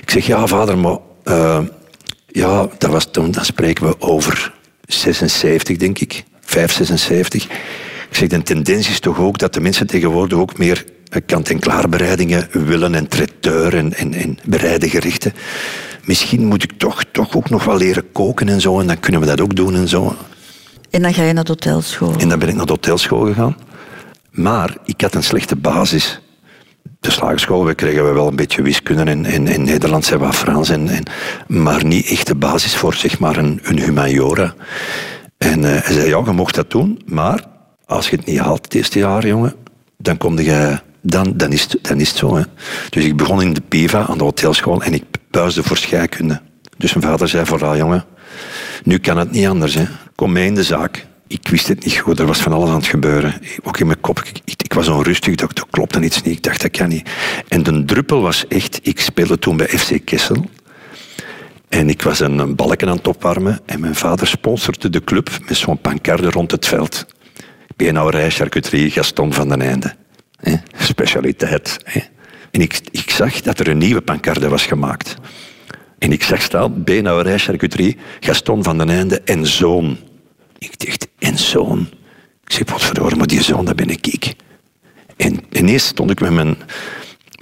[0.00, 0.98] ik zeg, ja vader, maar...
[2.26, 4.52] ja, dat was toen, dan spreken we over
[4.86, 6.24] 76, denk ik.
[6.40, 7.46] 5, 76.
[8.14, 12.48] Ik zeg, de tendens is toch ook dat de mensen tegenwoordig ook meer eh, kant-en-klaarbereidingen
[12.50, 15.32] willen en traiteur en, en, en bereide gerichten.
[16.04, 19.20] Misschien moet ik toch, toch ook nog wel leren koken en zo, en dan kunnen
[19.20, 20.16] we dat ook doen en zo.
[20.90, 22.14] En dan ga je naar de hotelschool.
[22.18, 23.56] En dan ben ik naar de hotelschool gegaan.
[24.30, 26.20] Maar ik had een slechte basis.
[27.00, 30.34] De slagerschool, we kregen we wel een beetje wiskunde en, en, en Nederlands en wat
[30.34, 30.68] Frans.
[30.68, 31.02] En, en,
[31.46, 34.54] maar niet echt de basis voor zeg maar een, een humaniora.
[35.38, 37.52] En hij zei, ja, je mocht dat doen, maar
[37.94, 39.54] als je het niet haalt het eerste jaar, jongen,
[39.98, 40.78] dan kom je...
[41.06, 42.36] Dan, dan, is het, dan is het zo.
[42.36, 42.42] Hè.
[42.90, 46.40] Dus ik begon in de PIVA aan de hotelschool en ik buisde voor scheikunde.
[46.76, 48.04] Dus mijn vader zei, vooral jongen,
[48.84, 49.74] nu kan het niet anders.
[49.74, 49.84] Hè.
[50.14, 51.06] Kom mee in de zaak.
[51.26, 53.34] Ik wist het niet goed, er was van alles aan het gebeuren.
[53.62, 54.22] Ook in mijn kop.
[54.44, 56.36] Ik, ik, was onrustig, ik dacht, dat klopt dan iets niet.
[56.36, 57.10] Ik dacht, dat kan niet.
[57.48, 58.78] En de druppel was echt...
[58.82, 60.44] Ik speelde toen bij FC Kessel.
[61.68, 63.60] En ik was een, een balken aan het opwarmen.
[63.66, 67.06] En mijn vader sponsorde de club met zo'n pancarde rond het veld.
[67.76, 69.94] Beenhouwerij, charcuterie, Gaston van den Einde.
[70.36, 70.54] Hè?
[70.78, 71.78] Specialiteit.
[71.84, 72.00] Hè?
[72.50, 75.16] En ik, ik zag dat er een nieuwe pancarde was gemaakt.
[75.98, 79.96] En ik zag staan, beenhouwerij, charcuterie, Gaston van den Einde en zoon.
[80.58, 81.88] Ik dacht, en zoon?
[82.44, 84.06] Ik zeg, wat maar die zoon, dat ben ik.
[84.06, 84.34] ik.
[85.16, 86.56] En ineens stond ik met mijn,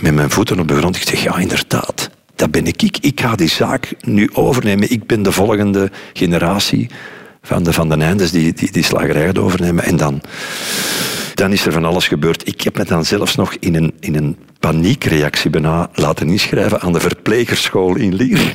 [0.00, 0.96] met mijn voeten op de grond.
[0.96, 2.82] Ik zeg, ja, inderdaad, dat ben ik.
[2.82, 2.98] ik.
[2.98, 4.90] Ik ga die zaak nu overnemen.
[4.90, 6.90] Ik ben de volgende generatie
[7.42, 9.84] van de Van den Eindes die, die die slagerij gaat overnemen.
[9.84, 10.20] En dan,
[11.34, 12.48] dan is er van alles gebeurd.
[12.48, 16.92] Ik heb me dan zelfs nog in een, in een paniekreactie bijna laten inschrijven aan
[16.92, 18.54] de verplegerschool in Lier.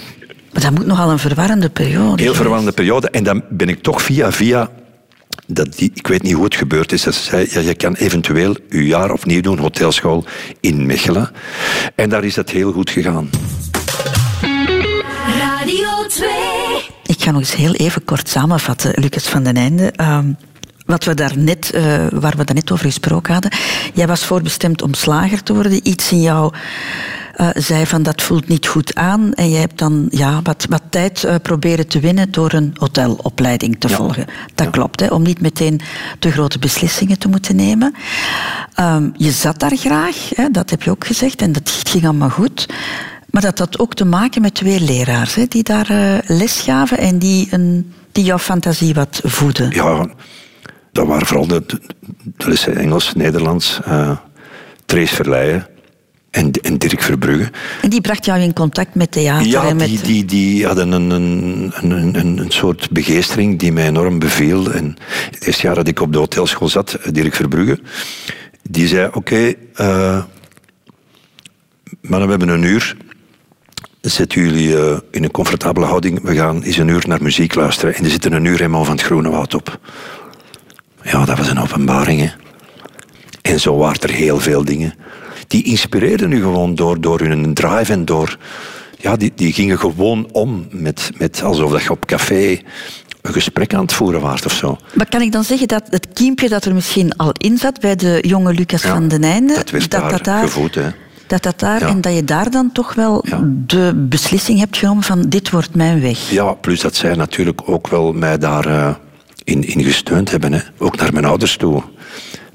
[0.53, 3.09] Maar dat moet nogal een verwarrende periode Heel verwarrende periode.
[3.09, 4.69] En dan ben ik toch via via...
[5.49, 7.03] Dat die, ik weet niet hoe het gebeurd is.
[7.03, 10.25] Dat ze zei, ja, je kan eventueel je jaar opnieuw doen, hotelschool
[10.59, 11.31] in Mechelen.
[11.95, 13.29] En daar is het heel goed gegaan.
[15.39, 16.56] Radio 2.
[17.27, 19.91] Ik ga nog eens heel even kort samenvatten, Lucas van den Einde.
[19.91, 20.31] Ehm,
[20.85, 23.51] wat we daarnet, eh waar we daarnet over gesproken hadden.
[23.93, 25.87] Jij was voorbestemd om slager te worden.
[25.87, 26.53] Iets in jou
[27.35, 29.33] eh, zei van dat voelt niet goed aan.
[29.33, 33.79] En jij hebt dan ja, wat, wat tijd eh, proberen te winnen door een hotelopleiding
[33.79, 33.95] te Ja.
[33.95, 34.25] volgen.
[34.55, 34.71] Dat Ja.
[34.71, 35.81] klopt, hè, om niet meteen
[36.19, 37.93] te grote beslissingen te moeten nemen.
[38.75, 41.41] Ehm, je zat daar graag, hè, dat heb je ook gezegd.
[41.41, 42.65] En dat ging allemaal goed.
[43.29, 46.97] Maar dat had ook te maken met twee leraars hè, die daar eh, les gaven
[46.97, 49.71] en die, een, die jouw fantasie wat voeden.
[49.71, 50.09] Ja,
[50.91, 51.79] dat waren vooral de, de,
[52.37, 54.17] lessen Engels, Nederlands, eh
[54.85, 55.67] Trace Verleijen
[56.29, 57.51] en, en Dirk Verbrugge.
[57.81, 59.87] En die bracht jou in contact met theater Ja, en met...
[59.87, 64.71] die, die, die hadden een, een, een, een, soort begeestering die mij enorm beviel.
[64.71, 64.97] En
[65.31, 67.79] het eerste jaar dat ik op de hotelschool zat, eh, Dirk Verbrugge,
[68.69, 69.53] die zei, oké,
[72.01, 72.97] mannen, we hebben een uur.
[74.07, 76.21] Zet jullie eh, in een comfortabele houding.
[76.23, 77.95] We gaan eens een uur naar muziek luisteren.
[77.95, 79.79] En er zit er een uur helemaal van het Groene Woud op.
[81.03, 82.29] Ja, dat was een openbaring, hè.
[83.41, 84.93] En zo waren er heel veel dingen.
[85.47, 88.37] Die inspireerden nu gewoon door, door hun drive en door...
[88.99, 92.59] Ja, die, die gingen gewoon om met, met alsof dat je op café
[93.21, 94.77] een gesprek aan het voeren was of zo.
[94.93, 97.95] Maar kan ik dan zeggen dat het kiempje dat er misschien al in zat bij
[97.95, 99.53] de jonge Lucas Ja, van den Einde...
[99.53, 100.89] Dat werd dat, daar, dat daar gevoed, hè.
[101.27, 101.87] Dat dat daar, Ja.
[101.87, 103.39] En dat je daar dan toch wel Ja.
[103.43, 106.29] de beslissing hebt genomen van dit wordt mijn weg.
[106.29, 108.93] Ja, plus dat zij natuurlijk ook wel mij daar eh,
[109.43, 110.53] in, in gesteund hebben.
[110.53, 110.59] Hè.
[110.77, 111.83] Ook naar mijn ouders toe.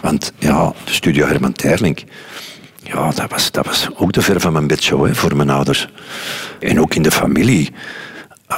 [0.00, 2.04] Want ja, de studio Herman Terling,
[2.82, 5.88] ja, dat was, dat was ook te ver van mijn bedshow hè, voor mijn ouders.
[6.60, 7.70] En ook in de familie.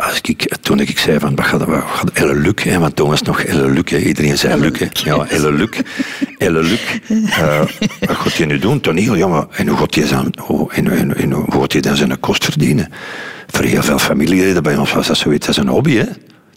[0.00, 3.08] Als ik, toen ik zei van, wat gaat, wat gaat Elle Luc, hè, want toen
[3.08, 3.98] was het nog Elle Luc, hè.
[3.98, 4.78] iedereen zei Luc.
[4.78, 4.86] hè.
[4.92, 5.80] Ja, Elle Luc.
[6.38, 6.80] Elle Luc.
[7.30, 7.60] Eh,
[8.00, 8.80] wat gaat hij nu doen?
[8.80, 11.80] Toneel, ja, maar, en hoe gaat hij dan, hoe, en, en, en hoe gaat hij
[11.80, 12.92] dan zijn kost verdienen?
[13.46, 16.06] Voor heel veel familieleden bij ons was dat zoiets, dat is een hobby, hè?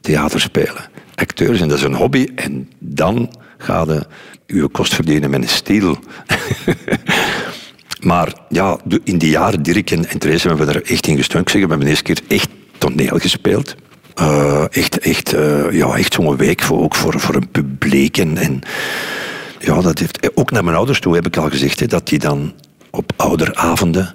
[0.02, 0.90] theater spelen.
[1.16, 2.28] Acteurs, en dat is een hobby.
[2.36, 4.06] En dan ga je
[4.46, 6.00] je kost verdienen met een stiel.
[8.10, 11.46] maar ja, in die jaren, Dirk en, en Therese hebben we daar echt in gesteund.
[11.46, 13.76] Ik zeg, we hebben de eerste keer echt toneel gespeeld.
[14.16, 18.18] Eh, echt echt, eh, ja, echt zo'n week voor, ook voor, voor een publiek.
[18.18, 18.62] En, en
[19.60, 22.20] ja, dat heeft, ook naar mijn ouders toe heb ik al gezegd, hè, dat die
[22.20, 22.54] dan
[22.90, 24.14] op ouderavonden,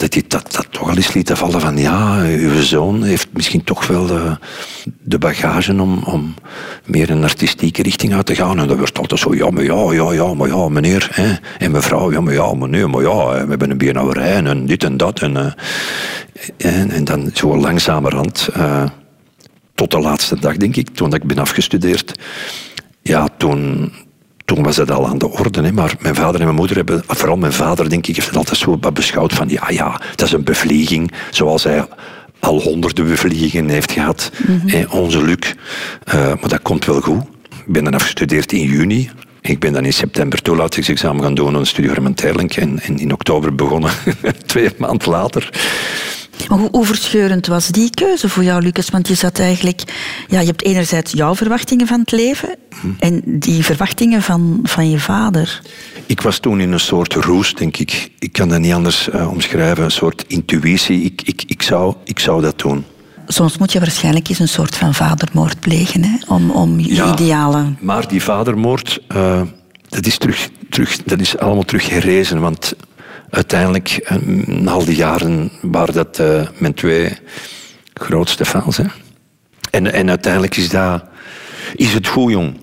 [0.00, 3.64] dat die dat, dat toch al eens lieten vallen van ja, uw zoon heeft misschien
[3.64, 4.38] toch wel de,
[5.02, 6.34] de bagage om, om
[6.84, 8.58] meer een artistieke richting uit te gaan.
[8.58, 11.38] En dat wordt altijd zo, ja, maar ja, ja, ja, maar ja, meneer.
[11.58, 14.96] En mevrouw, ja, maar ja, meneer, maar ja, we hebben een biennauwerij en dit en
[14.96, 15.20] dat.
[15.20, 15.52] En, eh,
[16.56, 18.84] en, en dan zo langzamerhand, eh,
[19.74, 22.20] tot de laatste dag, denk ik, toen ik ben afgestudeerd,
[23.02, 23.92] ja, toen,
[24.54, 25.62] toen was het al aan de orde.
[25.62, 28.36] Hè, maar mijn vader en mijn moeder hebben, vooral mijn vader, denk ik, heeft het
[28.36, 31.84] altijd zo beschouwd van, ja, ja, dat is een bevlieging, zoals hij
[32.38, 34.30] al honderden bevliegingen heeft gehad,
[34.66, 35.54] hè, onze Luc.
[36.04, 37.22] Eh, maar dat komt wel goed.
[37.66, 39.10] Ik ben dan afgestudeerd in juni.
[39.40, 43.54] Ik ben dan in september toelatingsexamen gaan doen aan Herman Terlink en, en in oktober
[43.54, 43.90] begonnen,
[44.46, 45.50] twee maanden later.
[46.48, 48.88] Maar Hoe, hoe verscheurend was die keuze voor jou, Lucas?
[48.90, 49.82] Want je zat eigenlijk...
[50.28, 52.56] Ja, je hebt enerzijds jouw verwachtingen van het leven
[52.98, 55.60] en die verwachtingen van, van je vader.
[56.06, 58.10] Ik was toen in een soort roes, denk ik.
[58.18, 59.84] Ik kan dat niet anders eh, omschrijven.
[59.84, 61.02] Een soort intuïtie.
[61.02, 62.84] Ik, ik, ik, zou, ik zou dat doen.
[63.26, 66.16] Soms moet je waarschijnlijk eens een soort van vadermoord plegen, hè?
[66.26, 67.12] Om, om je Ja.
[67.12, 67.78] idealen...
[67.80, 69.40] Maar die vadermoord, eh,
[69.88, 72.40] dat, is terug, terug, dat is allemaal terug gerezen.
[72.40, 72.74] Want
[73.30, 74.16] uiteindelijk, eh,
[74.46, 77.12] na al die jaren, waren dat eh, mijn twee
[77.94, 78.80] grootste fans.
[79.70, 81.04] En, en uiteindelijk is, dat,
[81.74, 82.56] is het goed, jong.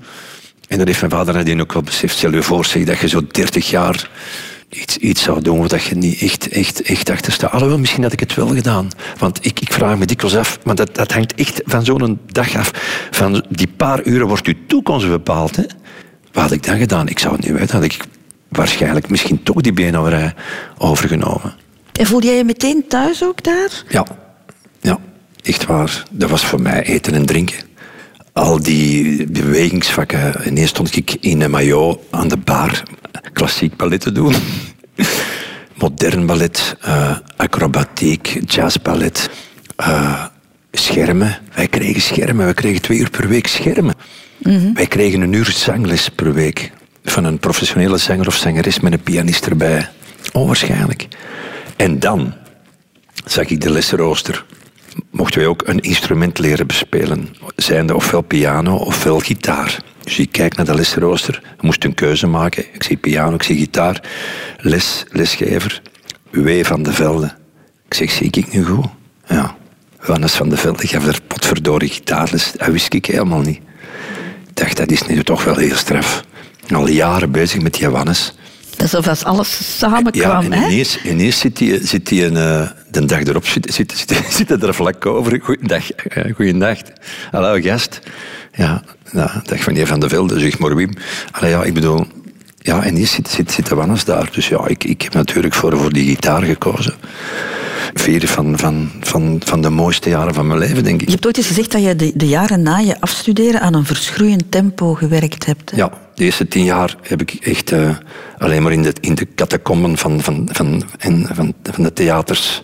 [0.67, 2.17] En dat heeft mijn vader nadien ook wel beseft.
[2.17, 4.09] Stel je voor, dat je zo 30 jaar
[4.69, 7.51] iets, iets zou doen waar je niet echt, echt, echt achter staat.
[7.51, 8.87] Alhoewel, misschien had ik het wel gedaan.
[9.17, 12.55] Want ik, ik vraag me dikwijls af, maar dat, dat hangt echt van zo'n dag
[12.55, 12.71] af.
[13.11, 15.55] Van die paar uren wordt je toekomst bepaald.
[15.55, 15.63] Hè?
[16.31, 17.07] Wat had ik dan gedaan?
[17.07, 17.75] Ik zou het niet weten.
[17.75, 17.97] Had ik
[18.49, 20.33] waarschijnlijk misschien toch die beenhouwerij
[20.77, 21.55] overgenomen.
[21.93, 23.83] En voelde jij je meteen thuis ook daar?
[23.89, 24.05] Ja,
[24.81, 24.99] ja,
[25.43, 26.03] echt waar.
[26.11, 27.57] Dat was voor mij eten en drinken.
[28.33, 30.47] Al die bewegingsvakken.
[30.47, 32.83] Ineens stond ik in een maillot aan de bar
[33.33, 34.33] klassiek ballet te doen.
[35.81, 39.29] Modern ballet, eh, acrobatiek, jazzballet,
[39.75, 40.25] eh,
[40.71, 41.37] schermen.
[41.55, 43.95] Wij kregen schermen, wij kregen twee uur per week schermen.
[44.73, 46.71] Wij kregen een uur zangles per week.
[47.09, 49.89] Van een professionele zanger of zangeres met een pianist erbij.
[50.33, 51.07] Onwaarschijnlijk.
[51.75, 52.33] En dan
[53.25, 54.45] zag ik de lessenrooster.
[55.11, 57.35] Mochten wij ook een instrument leren bespelen.
[57.55, 59.83] Zijnde ofwel piano ofwel gitaar.
[60.03, 61.41] Dus ik kijk naar de lessenrooster.
[61.59, 62.65] Moest een keuze maken.
[62.73, 64.03] Ik zie piano, ik zie gitaar.
[64.57, 65.81] Les, lesgever.
[66.29, 66.63] W.
[66.65, 67.35] van de Velde.
[67.85, 68.85] Ik zeg, zie ik nu goed?
[69.27, 69.55] Ja.
[70.05, 72.51] Wannes van de Velde gaf er potverdorie gitaarles.
[72.57, 73.59] Dat wist ik helemaal niet.
[74.47, 76.23] Ik dacht, dat is nu toch wel heel straf.
[76.73, 78.33] Al jaren bezig met die Wannes.
[78.75, 80.67] Dat is alsof als alles samenkwam, Ja, en hè?
[81.03, 84.73] ineens, zit hij zit die een, eh, de dag erop zit, zit, zit, zit er
[84.73, 85.39] vlak over.
[85.43, 85.91] Goeiedag.
[85.91, 86.77] eh, goeiedag.
[87.31, 87.99] Hallo, gast.
[88.53, 90.93] Ja, nou, dag die Van de Velde, zeg maar Wim.
[91.31, 92.05] Allee, ja, ik bedoel...
[92.57, 94.29] Ja, en hier zit, zit, zit de Wannes daar.
[94.31, 96.93] Dus ja, ik, ik heb natuurlijk voor, voor die gitaar gekozen.
[97.93, 101.11] Vier van, van, van, van de mooiste jaren van mijn leven, denk Je ik.
[101.11, 104.51] hebt ooit eens gezegd dat je de, de jaren na je afstuderen aan een verschroeiend
[104.51, 105.71] tempo gewerkt hebt.
[105.71, 105.77] hè?
[105.77, 107.89] Ja, de eerste tien jaar heb ik echt eh,
[108.37, 112.63] alleen maar in de, in de catacomben van, van, van, en, van, van de theaters...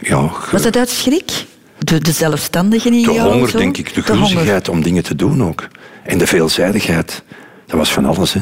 [0.00, 1.44] Ja, ge- Was dat uit schrik?
[1.78, 3.32] De, de zelfstandigen in De jou?
[3.32, 3.58] honger, zo?
[3.58, 3.94] denk ik.
[3.94, 4.26] De De honger.
[4.26, 5.68] gulzigheid om dingen te doen ook.
[6.04, 7.22] En de veelzijdigheid.
[7.66, 8.40] Dat was van alles, hè.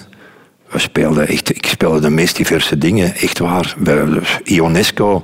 [0.71, 3.75] We speelden echt, ik speelde de meest diverse dingen, echt waar.
[3.79, 4.05] Bij
[4.45, 5.23] Ionesco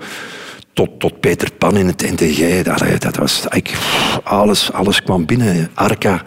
[0.75, 2.63] tot, tot Peter Pan in het NTG.
[2.63, 3.73] Dat, dat was, ik,
[4.25, 5.71] alles, alles kwam binnen.
[5.75, 6.23] Arca,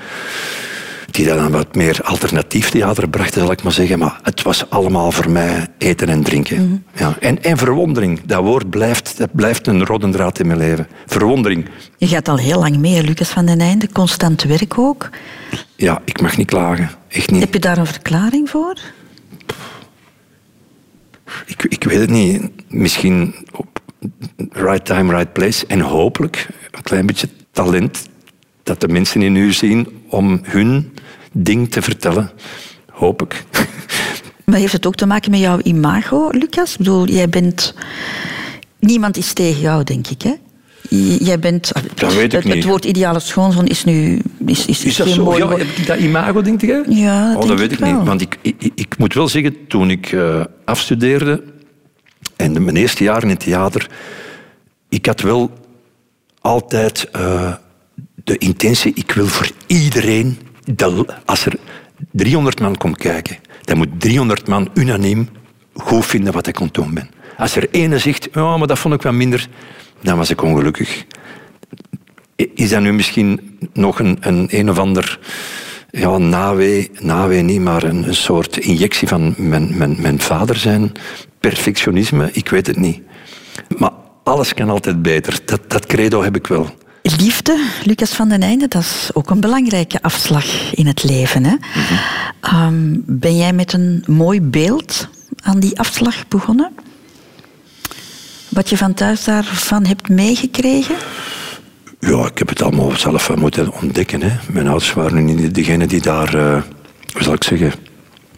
[1.11, 3.99] die dan wat meer alternatief theater brachten, zal ik maar zeggen.
[3.99, 6.85] Maar het was allemaal voor mij eten en drinken.
[6.93, 7.15] ja.
[7.19, 10.87] en, en verwondering, dat woord blijft, dat blijft een rode draad in mijn leven.
[11.05, 11.65] Verwondering.
[11.97, 13.89] Je gaat al heel lang mee, Lucas van den Einde.
[13.91, 15.09] Constant werk ook.
[15.75, 16.89] Ja, ik mag niet klagen.
[17.07, 17.41] Echt niet.
[17.41, 18.77] Heb je daar een verklaring voor?
[21.45, 22.41] Ik, ik weet het niet.
[22.67, 23.76] misschien op
[24.49, 25.65] right time, right place.
[25.67, 28.09] En hopelijk een klein beetje talent
[28.63, 30.93] dat de mensen in u zien om hun
[31.31, 32.31] ding te vertellen.
[32.91, 33.43] Hoop ik.
[34.45, 36.71] Maar heeft het ook te maken met jouw imago, Lucas?
[36.71, 37.73] Ik bedoel, jij bent...
[38.79, 40.33] Niemand is tegen jou, denk ik, hè?
[41.19, 41.71] Jij bent...
[41.95, 42.53] Dat weet ik het, niet.
[42.53, 44.21] het woord ideale schoonzoon is nu...
[44.45, 45.23] Is, is, Is dat geen zo?
[45.23, 46.83] mooi Ja, heb ik dat imago, denk je?
[46.89, 48.05] Ja, dat oh, denk dat weet ik ik niet.
[48.05, 51.43] Want ik, ik, ik moet wel zeggen, toen ik eh, afstudeerde
[52.37, 53.89] en de, mijn eerste jaar in het theater,
[54.89, 55.51] ik had wel
[56.41, 57.53] altijd eh,
[58.23, 61.53] de intentie, ik wil voor iedereen, de, als er
[62.11, 65.29] 300 man komt kijken, dan moet 300 man unaniem
[65.73, 67.09] goed vinden wat ik aan ben.
[67.37, 69.47] Als er ene zegt, oh, maar dat vond ik wel minder,
[70.01, 71.05] dan was ik ongelukkig.
[72.35, 75.19] Is dat nu misschien nog een, een, een of ander
[75.91, 80.91] ja, nawee, nawee niet, maar een, een soort injectie van mijn, mijn, mijn vader zijn
[81.49, 82.29] perfectionisme?
[82.31, 83.01] Ik weet het niet.
[83.77, 83.91] Maar
[84.23, 85.39] alles kan altijd beter.
[85.45, 86.69] Dat, dat credo heb ik wel.
[87.01, 91.45] Liefde, Lucas van den Einde, dat is ook een belangrijke afslag in het leven.
[91.45, 91.55] Hè?
[92.41, 95.07] Ehm, ben jij met een mooi beeld
[95.41, 96.71] aan die afslag begonnen?
[98.49, 100.95] Wat je van thuis daarvan hebt meegekregen?
[101.99, 104.21] Ja, ik heb het allemaal zelf moeten ontdekken.
[104.21, 104.37] Hè.
[104.51, 106.61] Mijn ouders waren niet degene die daar, eh,
[107.13, 107.71] hoe zal ik zeggen,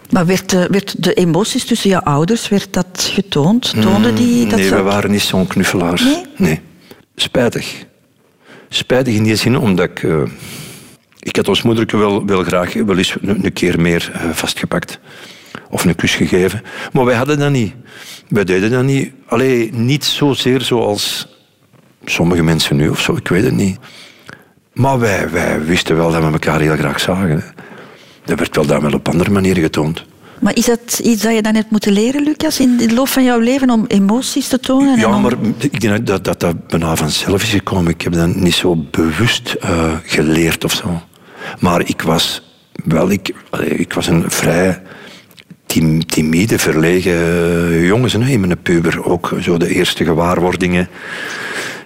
[0.10, 3.82] Maar werd de, werd de emoties tussen je ouders, werd dat getoond?
[3.82, 6.04] Toonde die dat nee, we waren niet zo'n knuffelaars.
[6.38, 6.62] Nee?
[7.16, 7.86] Spijtig.
[8.70, 10.04] Spijtig in die zin, omdat ik...
[10.04, 10.22] eh,
[11.20, 15.00] ik had ons moederke wel, wel graag wel eens een, een keer meer eh, vastgepakt.
[15.70, 16.62] Of een kus gegeven.
[16.94, 17.74] Maar wij hadden dat niet.
[18.28, 19.12] Wij deden dat niet.
[19.28, 21.28] Allee, niet zozeer zoals
[22.06, 23.16] sommige mensen nu of zo.
[23.16, 23.78] Ik weet het niet.
[24.74, 27.44] Maar wij, wij wisten wel dat we elkaar heel graag zagen.
[28.26, 30.06] Dat werd wel dan wel op andere manieren getoond.
[30.40, 33.24] Maar is dat iets dat je dan hebt moeten leren, Lucas, in de loop van
[33.24, 34.94] jouw leven, om emoties te tonen?
[34.94, 37.92] en Ja, om- maar ik denk dat dat, dat bijna vanzelf is gekomen.
[37.92, 41.02] Ik heb dat niet zo bewust eh, geleerd of zo.
[41.60, 42.42] Maar ik was
[42.86, 43.34] wel, ik,
[43.66, 44.82] ik was een vrij
[45.66, 49.06] tim- timide, verlegen jongen hè, in mijn puber.
[49.06, 50.88] Ook zo de eerste gewaarwordingen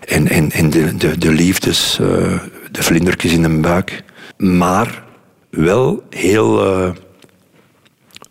[0.08, 2.08] en, en, en de, de, de liefdes, eh,
[2.72, 4.04] de vlindertjes in de buik.
[4.38, 5.03] Maar
[5.56, 6.66] wel heel...
[6.66, 6.92] eh,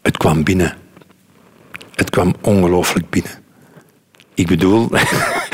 [0.03, 0.77] het kwam binnen.
[1.95, 3.33] Het kwam ongelooflijk binnen.
[4.35, 4.89] Ik bedoel,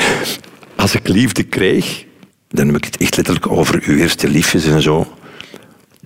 [0.75, 2.05] als ik liefde kreeg,
[2.47, 5.13] dan heb ik het echt letterlijk over uw eerste liefjes en zo.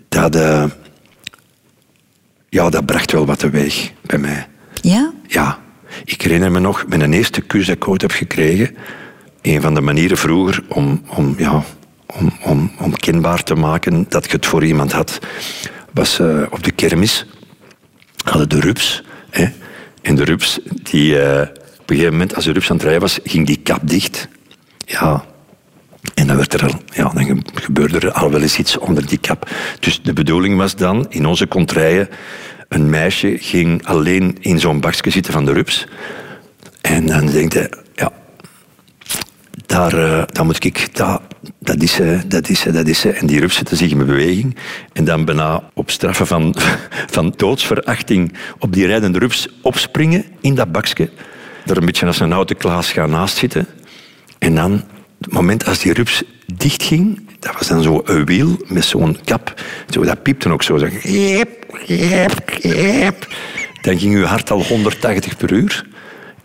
[0.10, 0.66] Dat, eh,
[2.50, 4.48] ja, dat bracht wel wat teweeg bij mij.
[4.82, 5.14] Ja?
[5.28, 5.60] Ja,
[6.04, 8.76] ik herinner me nog, mijn eerste kus dat ik ooit heb gekregen,
[9.42, 11.64] een van de manieren vroeger om, om, ja,
[12.20, 15.20] om, om, om kenbaar te maken dat je het voor iemand had,
[15.92, 17.26] was op de kermis.
[18.24, 19.04] Hadden de rups.
[19.30, 19.46] Hè?
[20.02, 21.42] En de rups, die, eh,
[21.80, 24.28] op een gegeven moment, als de rups aan het rijden was, ging die kap dicht.
[24.86, 25.26] Ja.
[26.14, 29.06] En dan, werd er al, ja, dan ge- gebeurde er al wel eens iets onder
[29.08, 29.50] die kap.
[29.80, 32.10] Dus de bedoeling was dan, in onze kontrijen,
[32.68, 35.88] een meisje ging alleen in zo'n bakje zitten van de rups.
[36.82, 37.83] En dan denk je, ja,
[39.66, 41.22] daar, eh, daar moet ik, dat,
[41.60, 43.10] dat is ze, dat is dat is ze.
[43.10, 44.58] En die rups zetten zich in beweging.
[44.94, 46.56] En dan bijna op straffen van,
[47.16, 51.10] van doodsverachting op die rijdende rups opspringen in dat bakje.
[51.66, 53.68] Er een beetje als een oude Klaas gaan naast zitten.
[54.38, 54.84] En dan,
[55.22, 56.24] het moment als die rups
[56.56, 59.62] dichtging, dat was dan zo wiel met zo'n kap.
[59.90, 60.78] Zo, dat piepte ook zo.
[60.78, 60.88] zo.
[61.04, 63.28] Jeep, jeep, jeep.
[63.82, 65.86] Dan ging uw hart al 180 per uur.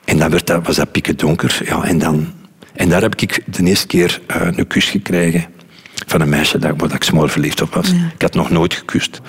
[0.05, 1.61] En dan werd dat, was dat pikken donker.
[1.65, 2.33] Ja, en, dan,
[2.79, 5.45] en daar heb ik de eerste keer eh, een kus gekregen
[6.07, 7.89] van een meisje dat, waar ik smoor verliefd op was.
[8.15, 9.21] Ik had nog nooit gekust.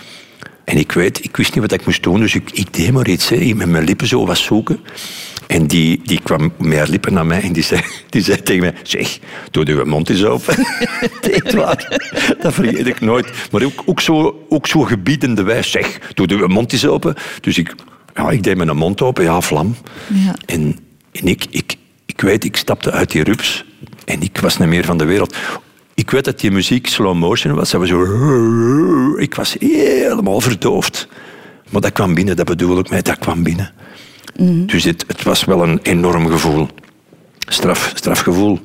[0.64, 3.08] En ik weet, ik wist niet wat ik moest doen, dus ik, ik deed maar
[3.08, 3.30] iets.
[3.30, 3.36] Hè.
[3.36, 4.80] Ik met mijn lippen zo wat zoeken.
[5.48, 8.62] En die, die kwam met haar lippen naar mij en die zei, die zei tegen
[8.62, 8.74] mij...
[8.84, 9.20] Zeg,
[9.52, 10.56] doe je mond eens open.
[11.32, 12.00] Echt waar.
[12.42, 13.32] Dat vergeet ik nooit.
[13.52, 15.72] Maar ook, ook, zo, ook zo gebiedende wijs.
[15.72, 17.16] Zeg, doe je mond eens open.
[17.42, 17.76] Dus ik,
[18.16, 19.76] ja, ik deed mijn mond open, ja, vlam.
[20.08, 20.36] Ja.
[20.46, 20.78] En,
[21.12, 21.76] en ik, ik,
[22.20, 23.66] ik weet, ik stapte uit die rups
[24.06, 25.36] en ik was niet meer van de wereld.
[25.94, 27.72] Ik weet dat die muziek slow motion was.
[27.72, 29.18] Dat was zo...
[29.18, 31.08] Ik was helemaal verdoofd.
[31.70, 33.72] Maar dat kwam binnen, dat bedoel ik mij, dat kwam binnen.
[34.66, 36.68] Dus het, het was wel een enorm gevoel.
[37.40, 38.60] Straf, strafgevoel.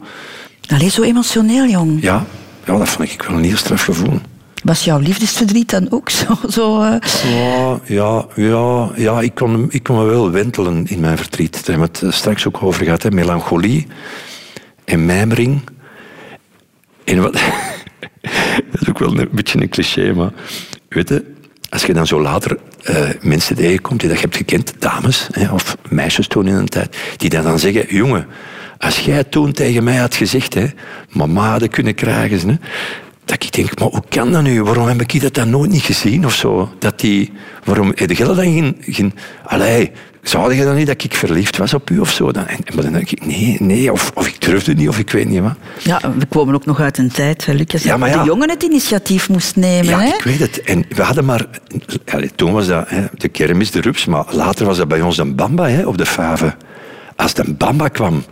[0.66, 2.02] Allee, zo emotioneel, jong.
[2.02, 2.26] Ja,
[2.64, 4.20] ja, dat vond ik wel een heel strafgevoel.
[4.64, 6.38] Was jouw liefdesverdriet dan ook zo?
[6.48, 11.18] zo eh, Ja, ja, ja, ja ik, kon, ik kon me wel wentelen in mijn
[11.18, 11.52] verdriet.
[11.52, 13.02] Daar hebben we het straks ook over gehad.
[13.02, 13.10] Hè.
[13.10, 13.86] Melancholie
[14.84, 15.60] en mijmering.
[17.04, 17.32] En wat,
[18.70, 20.32] dat is ook wel een beetje een cliché, maar
[20.88, 21.34] weet je,
[21.68, 25.52] als je dan zo later eh, mensen tegenkomt die dat je hebt gekend, dames hè,
[25.52, 28.26] of meisjes toen in een tijd, die dan, dan zeggen, jongen,
[28.78, 30.66] als jij toen tegen mij had gezegd, hè,
[31.10, 32.54] mama hadden kunnen krijgen, hè,
[33.24, 34.62] dat ik denk, maar hoe kan dat nu?
[34.62, 36.72] Waarom heb ik dat dan nooit niet gezien of zo?
[36.78, 37.32] Dat die,
[37.64, 38.76] waarom heb je dan geen...
[38.80, 39.14] geen
[39.44, 39.90] allee,
[40.24, 42.32] zou je dan niet dat ik verliefd was op u of zo?
[42.32, 45.10] Dan, en, maar dan denk ik, nee, nee, of, of ik durfde niet, of ik
[45.10, 45.54] weet niet wat.
[45.82, 48.24] Ja, we komen ook nog uit een tijd, hè, Lucas, Ja, maar dat ja.
[48.24, 49.84] de jongen het initiatief moest nemen.
[49.84, 50.14] Ja, hè?
[50.14, 50.62] ik weet het.
[50.62, 51.46] En we hadden maar...
[52.12, 55.18] Allee, toen was dat hè, de kermis, de rups, maar later was dat bij ons
[55.18, 56.54] een bamba hè, op de fave.
[57.16, 58.24] Als de bamba kwam,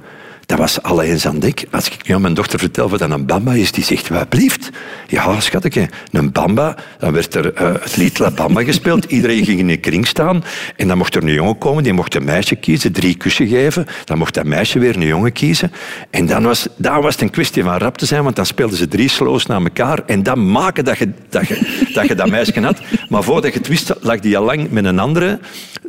[0.53, 1.65] dat was alle eens aan dek.
[1.71, 4.71] Als ik nu aan mijn dochter vertel wat een bamba is, die zegt, wat blieft.
[5.09, 6.77] Ja, schatje, een bamba.
[6.99, 9.05] Dan werd er eh, het lied La Bamba gespeeld.
[9.05, 10.45] Iedereen ging in een kring staan.
[10.77, 13.87] En dan mocht er een jongen komen, die mocht een meisje kiezen, drie kussen geven.
[14.05, 15.73] Dan mocht dat meisje weer een jongen kiezen.
[16.11, 18.77] En dan was, dan was het een kwestie van rap te zijn, want dan speelden
[18.77, 19.99] ze drie slows naar elkaar.
[20.07, 22.81] En dan maken dat je dat, je, dat, je dat meisje had.
[23.13, 25.39] Maar voordat je het wist, lag die al lang met een andere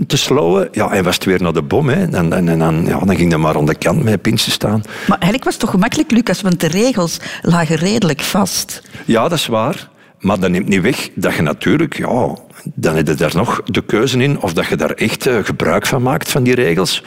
[0.08, 0.68] te slowen.
[0.72, 1.90] Ja, en was het weer naar de bom.
[1.90, 2.10] Hè.
[2.10, 4.82] Dan, en, en dan, ja, dan ging dat maar aan de kant met pintjes staan.
[5.08, 8.82] Maar eigenlijk was het toch gemakkelijk, Lucas, want de regels lagen redelijk vast.
[9.06, 9.90] Ja, dat is waar.
[10.20, 13.86] Maar dat neemt niet weg dat je natuurlijk, ja, dan heb je daar nog de
[13.86, 17.04] keuze in of dat je daar echt eh, gebruik van maakt, van die regels,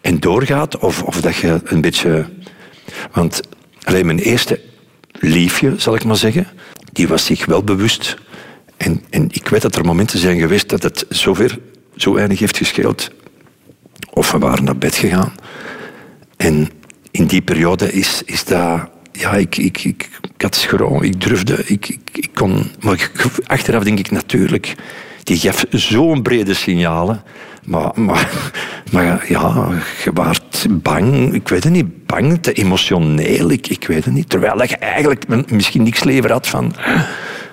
[0.00, 2.26] en doorgaat, of, of dat je een beetje...
[3.12, 3.40] Want
[3.82, 4.60] alleen mijn eerste
[5.12, 6.46] liefje, zal ik maar zeggen,
[6.92, 8.16] die was zich wel bewust.
[8.80, 11.58] En, en ik weet dat er momenten zijn geweest dat het zover,
[11.96, 13.10] zo weinig heeft gescheeld.
[14.10, 15.32] Of we waren naar bed gegaan.
[16.36, 16.68] En
[17.10, 18.88] in die periode is, is dat...
[19.12, 22.70] Ja, ik, ik, ik, ik had schroom, ik durfde, ik, ik, kon...
[22.80, 23.10] Maar
[23.46, 24.74] achteraf denk ik natuurlijk...
[25.22, 27.22] Die gaf zo'n brede signalen.
[27.64, 28.52] Maar, maar,
[28.92, 29.68] maar ja,
[30.04, 31.34] je waart bang.
[31.34, 33.50] Ik weet het niet, bang, te emotioneel.
[33.50, 34.28] Ik, ik weet het niet.
[34.28, 36.74] Terwijl je eigenlijk misschien niks lever had van...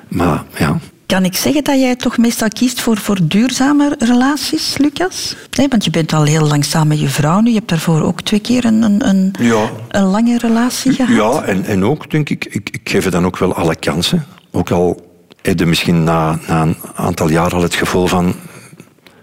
[0.08, 5.36] Maar ja, Kan ik zeggen dat jij toch meestal kiest voor, voor duurzame relaties, Lucas?
[5.52, 7.50] Nee, want je bent al heel lang samen met je vrouw nu.
[7.50, 9.70] Je hebt daarvoor ook twee keer een, een, een, Ja.
[9.90, 11.16] een lange relatie gehad.
[11.16, 14.26] Ja, en, en ook denk ik, ik, ik geef het dan ook wel alle kansen.
[14.52, 18.36] Ook al heb je misschien na, na een aantal jaar al het gevoel van,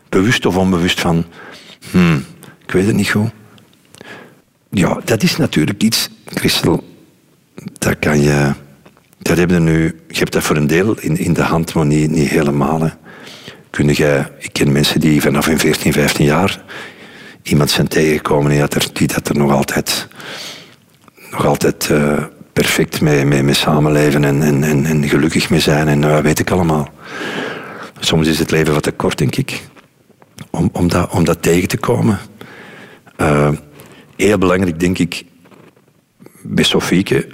[0.08, 1.24] bewust of onbewust van,
[1.90, 2.24] hmm,
[2.66, 3.30] ik weet het niet goed.
[4.70, 6.84] Ja, dat is natuurlijk iets, Christel,
[7.78, 8.52] dat kan je,
[9.48, 12.80] nu, je hebt dat voor een deel in, in de hand, maar niet, niet helemaal.
[12.80, 12.88] Hè.
[14.38, 16.62] Ik ken mensen die vanaf hun 14, 15 jaar
[17.42, 20.08] iemand zijn tegengekomen die dat er, die er nog altijd
[21.30, 26.22] nog altijd eh, perfect mee, mee, samenleven en, en, en, gelukkig mee zijn en dat
[26.22, 26.88] weet ik allemaal.
[27.98, 29.62] Soms is het leven wat te kort, denk ik,
[30.50, 32.18] om, om, dat, om dat tegen te komen.
[33.16, 33.50] Eh,
[34.16, 35.24] heel belangrijk, denk ik,
[36.42, 37.28] bij Sofieke,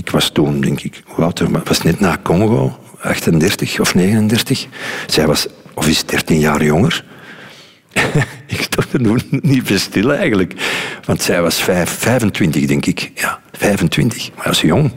[0.00, 4.66] ik was toen, denk ik, oud ik was net na Congo, 38 of 39.
[5.06, 7.04] Zij was, of is 13 jaar jonger.
[8.54, 10.54] ik stond er niet bij stil eigenlijk.
[11.04, 13.10] Want zij was vijf, 25, denk ik.
[13.14, 14.30] Ja, 25.
[14.36, 14.92] Maar is jong.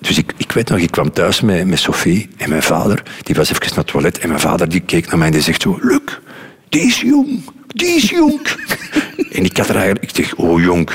[0.00, 3.02] Dus ik, ik weet nog, ik kwam thuis met, met Sophie en mijn vader.
[3.22, 4.18] Die was even naar het toilet.
[4.18, 5.78] En mijn vader die keek naar mij en die zegt zo...
[5.82, 6.00] Luc,
[6.68, 7.42] die is jong.
[7.66, 8.40] Die is jong.
[9.36, 10.04] en ik had er eigenlijk...
[10.04, 10.90] Ik zeg, oh jong.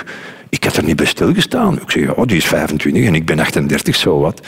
[0.49, 1.81] Ik had er niet bij stilgestaan.
[1.81, 4.47] Ik zeg, oh, die is 25 en ik ben 38, zo wat.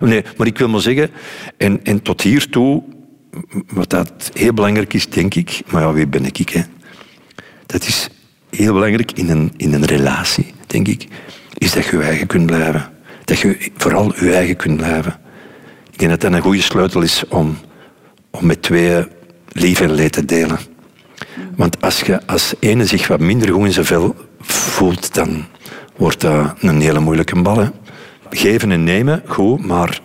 [0.00, 1.10] Nee, maar ik wil maar zeggen...
[1.56, 2.82] En, en tot hiertoe
[3.68, 6.48] wat dat heel belangrijk is, denk ik, maar ja, wie ben ik?
[6.48, 6.62] Hè?
[7.66, 8.08] Dat is
[8.50, 11.06] heel belangrijk in een, in een relatie, denk ik,
[11.58, 12.90] is dat je je eigen kunt blijven.
[13.24, 15.20] Dat je vooral je eigen kunt blijven.
[15.90, 17.58] Ik denk dat dat een goede sleutel is om,
[18.30, 19.06] om met twee
[19.52, 20.58] lief en leed te delen.
[21.56, 24.16] Want als, je, als ene zich wat minder goed in zijn vel
[24.52, 25.44] voelt, dan
[25.96, 27.58] wordt dat een hele moeilijke bal.
[27.58, 27.68] Hè?
[28.30, 30.00] Geven en nemen, goed, maar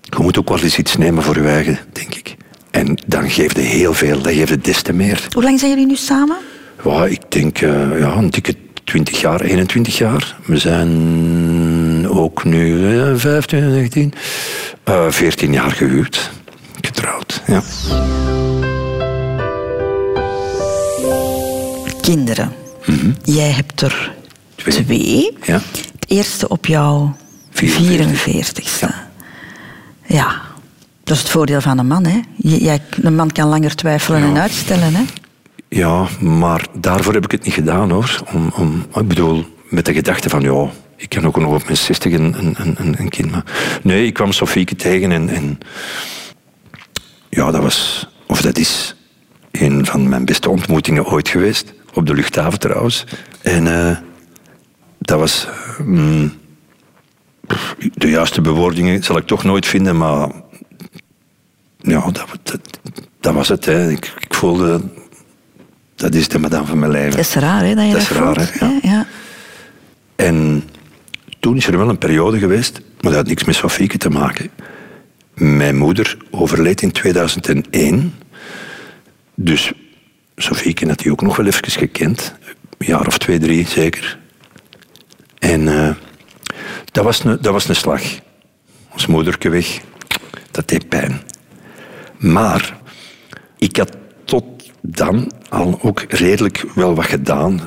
[0.00, 2.36] je moet ook wel eens iets nemen voor je eigen, denk ik.
[2.70, 5.26] En dan geef je heel veel, dan geef je des te meer.
[5.32, 6.36] Hoe lang zijn jullie nu samen?
[6.84, 8.54] Ja, ik denk eh, ja, een dikke
[8.84, 10.36] 20 jaar, 21 jaar.
[10.44, 14.12] We zijn ook nu 15, 19,
[14.84, 16.30] eh 14 jaar gehuwd.
[16.80, 17.62] Getrouwd, ja.
[22.00, 22.61] Kinderen.
[23.24, 24.12] Jij hebt er
[24.54, 24.84] Twee.
[24.84, 25.36] twee.
[25.42, 25.60] Ja.
[25.92, 27.16] Het eerste op jouw
[27.54, 28.88] 44ste.
[30.06, 30.40] Ja.
[31.04, 32.20] Dat is het voordeel van een man, hè?
[32.36, 35.02] Jij, een man kan langer twijfelen en uitstellen, hè?
[35.68, 38.22] Ja, maar daarvoor heb ik het niet gedaan hoor.
[38.32, 41.76] Om, om, ik bedoel, met de gedachte van ja, ik kan ook nog op mijn
[41.76, 43.30] 60 een, een, een, een kind.
[43.30, 43.44] Maar
[43.82, 45.58] nee, ik kwam Sofieke tegen en, en
[47.28, 48.94] ja, dat was, of dat is
[49.50, 51.72] een van mijn beste ontmoetingen ooit geweest.
[51.94, 53.04] Op de luchthaven trouwens.
[53.42, 53.96] En eh,
[54.98, 55.48] dat was.
[55.84, 56.32] mm,
[57.94, 60.30] de juiste bewoordingen zal ik toch nooit vinden, maar
[61.78, 62.60] ja, dat, dat,
[63.20, 63.64] dat was het.
[63.64, 63.90] Hè.
[63.90, 64.80] Ik, ik voelde,
[65.94, 67.10] dat is de madame van mijn leven.
[67.10, 68.78] Dat is raar, hè, dat je Dat dat, is raar, voelt, hè, ja.
[68.82, 69.06] ja.
[70.16, 70.64] En
[71.40, 74.50] toen is er wel een periode geweest, maar dat had niks met Sofieke te maken.
[75.34, 78.14] Mijn moeder overleed in 2001.
[79.34, 79.72] Dus
[80.36, 82.34] Sofieke had die ook nog wel even gekend.
[82.78, 84.18] Een jaar of twee, drie zeker.
[85.38, 85.94] En eh,
[86.84, 88.02] dat, was een, dat was een slag.
[88.92, 89.80] Ons moederke weg.
[90.50, 91.22] Dat deed pijn.
[92.18, 92.76] Maar
[93.58, 97.60] ik had tot dan al ook redelijk wel wat gedaan.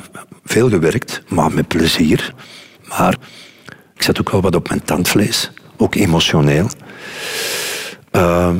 [0.44, 2.34] Veel gewerkt, maar met plezier.
[2.88, 3.18] Maar
[3.96, 5.52] ik zat ook wel wat op mijn tandvlees.
[5.78, 6.70] Ook emotioneel.
[8.12, 8.54] Eh,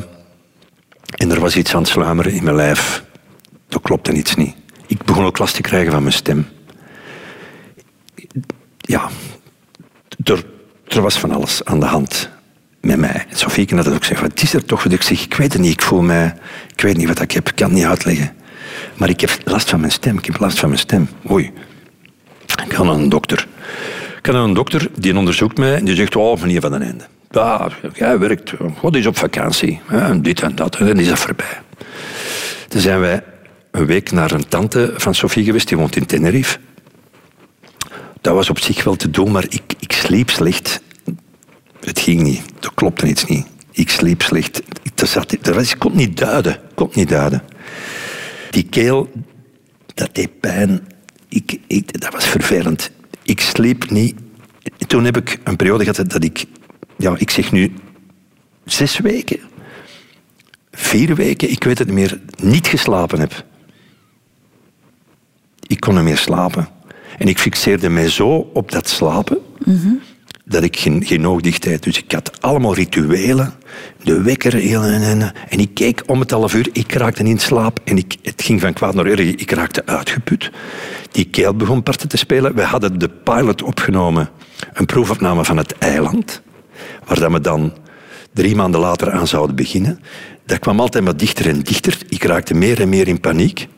[1.16, 3.04] en er was iets aan het sluimeren in mijn lijf.
[3.68, 4.54] Dat klopte iets niet.
[4.86, 6.48] Ik begon ook last te krijgen van mijn stem.
[8.78, 9.08] Ja,
[10.24, 10.44] er,
[10.88, 12.30] er was van alles aan de hand
[12.80, 13.26] met mij.
[13.28, 14.84] En Sofieke had het ook gezegd, wat is er toch?
[14.84, 16.34] Ik zeg, ik weet het niet, ik voel mij...
[16.76, 18.32] Ik weet niet wat ik heb, ik kan het niet uitleggen.
[18.96, 21.08] Maar ik heb last van mijn stem, ik heb last van mijn stem.
[21.30, 21.52] Oei.
[22.66, 23.46] Ik ga naar een dokter.
[24.18, 26.82] Ik ga naar een dokter, die onderzoekt mij en die zegt, oh, meneer Van den
[26.82, 27.04] Einde.
[27.30, 29.80] Ja, jij werkt, God is op vakantie.
[30.20, 31.60] Dit en dat, en dan is dat voorbij.
[32.68, 33.22] Toen zijn wij
[33.76, 36.58] een week naar een tante van Sofie geweest, die woont in Tenerife.
[38.20, 40.80] Dat was op zich wel te doen, maar ik, ik sliep slecht.
[41.80, 43.46] Het ging niet, er klopte iets niet.
[43.70, 44.62] Ik sliep slecht.
[44.94, 46.60] Er zat, was, ik kon niet duiden.
[46.74, 47.42] Kon niet duiden.
[48.50, 49.10] Die keel,
[49.94, 50.86] dat deed pijn.
[51.28, 52.90] Ik, ik, dat was vervelend.
[53.22, 54.14] Ik sliep niet.
[54.86, 56.44] Toen heb ik een periode gehad dat ik,
[56.96, 57.72] ja, ik zeg nu,
[58.64, 59.40] zes weken,
[60.70, 63.44] vier weken, ik weet het niet meer, niet geslapen heb.
[65.66, 66.68] Ik kon niet meer slapen.
[67.18, 69.38] En ik fixeerde mij zo op dat slapen,
[70.44, 71.82] dat ik geen, geen oog dicht deed.
[71.82, 73.54] Dus ik had allemaal rituelen,
[74.02, 77.80] de wekker, en, en, en ik keek om het half uur, ik raakte in slaap
[77.84, 79.20] en ik, het ging van kwaad naar erg.
[79.20, 80.50] Ik raakte uitgeput.
[81.10, 82.54] Die keel begon parten te spelen.
[82.54, 84.28] We hadden de pilot opgenomen,
[84.72, 86.42] een proefopname van het eiland,
[87.04, 87.72] waar dat we dan
[88.32, 90.00] drie maanden later aan zouden beginnen.
[90.46, 91.98] Dat kwam altijd maar dichter en dichter.
[92.08, 93.68] Ik raakte meer en meer in paniek.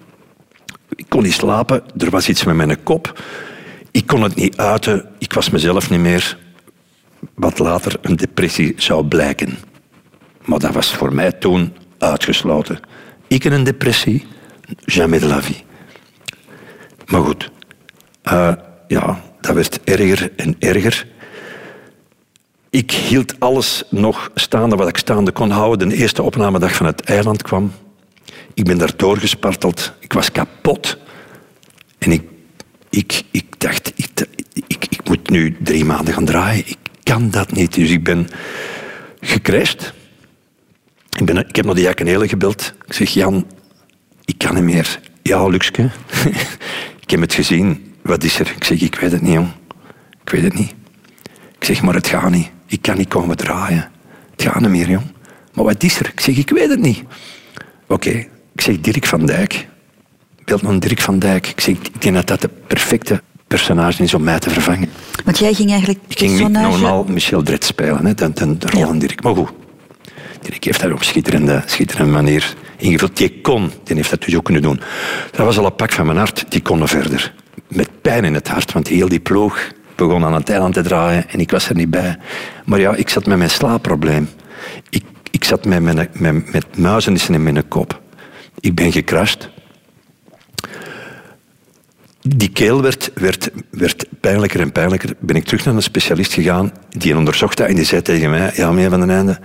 [0.98, 3.22] Ik kon niet slapen, er was iets met mijn kop.
[3.90, 6.38] Ik kon het niet uiten, ik was mezelf niet meer.
[7.34, 9.58] Wat later een depressie zou blijken.
[10.44, 12.80] Maar dat was voor mij toen uitgesloten.
[13.26, 14.26] Ik in een depressie,
[14.84, 15.64] jamais de la vie.
[17.06, 17.50] Maar goed,
[18.22, 18.52] eh,
[18.88, 21.06] ja, dat werd erger en erger.
[22.70, 25.88] Ik hield alles nog staande wat ik staande kon houden.
[25.88, 27.72] De eerste opnamedag van het eiland kwam.
[28.58, 29.92] Ik ben daar doorgesparteld.
[29.98, 30.98] Ik was kapot.
[31.98, 32.22] En ik,
[32.90, 34.08] ik, ik dacht, ik,
[34.66, 36.66] ik, ik moet nu drie maanden gaan draaien.
[36.66, 37.74] Ik kan dat niet.
[37.74, 38.28] Dus ik ben
[39.20, 39.92] gecrashed.
[41.18, 42.74] Ik, ben, ik heb naar de Jakenele gebeld.
[42.86, 43.46] Ik zeg, Jan,
[44.24, 45.00] ik kan niet meer.
[45.22, 45.82] Ja, Luxke.
[47.02, 47.94] ik heb het gezien.
[48.02, 48.52] Wat is er?
[48.56, 49.48] Ik zeg, ik weet het niet, jong.
[50.24, 50.74] Ik weet het niet.
[51.58, 52.50] Ik zeg, maar het gaat niet.
[52.66, 53.90] Ik kan niet komen draaien.
[54.30, 55.06] Het gaat niet meer, jong.
[55.54, 56.06] Maar wat is er?
[56.06, 57.02] Ik zeg, ik weet het niet.
[57.86, 58.26] Oké,
[58.58, 59.68] ik zeg Dirk van Dijk.
[60.44, 61.46] Beeld naar Dirk van Dijk.
[61.46, 64.90] Ik zeg, ik denk dat dat de perfecte personage is om mij te vervangen.
[65.24, 68.86] Want jij ging eigenlijk Ik ging niet normaal Michel Dret spelen, hè, de, rol Ja.
[68.86, 69.22] van Dirk.
[69.22, 69.50] Maar goed,
[70.42, 73.16] Dirk heeft dat op schitterende, schitterende manier ingevuld.
[73.16, 74.80] Die kon, die heeft dat dus ook kunnen doen.
[75.30, 77.34] Dat was al een pak van mijn hart, die kon verder.
[77.68, 81.28] Met pijn in het hart, want heel die ploeg begon aan het eiland te draaien
[81.28, 82.18] en ik was er niet bij.
[82.64, 84.28] Maar ja, ik zat met mijn slaapprobleem.
[84.90, 88.00] Ik, ik zat met, mijn, met, met muizenissen in mijn kop.
[88.60, 89.48] Ik ben gecrashed.
[92.20, 95.14] Die keel werd, werd, werd pijnlijker en pijnlijker.
[95.18, 96.72] Ben ik terug naar een specialist gegaan.
[96.88, 98.52] Die onderzocht dat en die zei tegen mij...
[98.54, 99.38] Ja, meneer Van den Einde...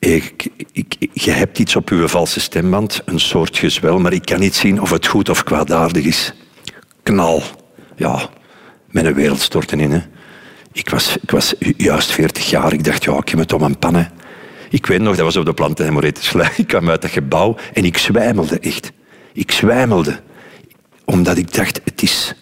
[0.00, 3.02] Ik, ik, je hebt iets op uw valse stemband.
[3.04, 3.98] Een soort gezwel.
[3.98, 6.32] Maar ik kan niet zien of het goed of kwaadaardig is.
[7.02, 7.42] Knal.
[7.96, 8.28] Ja,
[8.86, 9.90] mijn wereld stortte in.
[9.90, 10.00] Hè.
[10.72, 12.72] Ik, was, ik was ju- juist 40 jaar.
[12.72, 14.10] Ik dacht, ja, ik heb het om een pannen.
[14.70, 15.96] Ik weet nog, dat was op de planten
[16.56, 18.92] Ik kwam uit dat gebouw en ik zwijmelde echt.
[19.32, 20.20] Ik zwijmelde
[21.04, 22.34] omdat ik dacht, het is,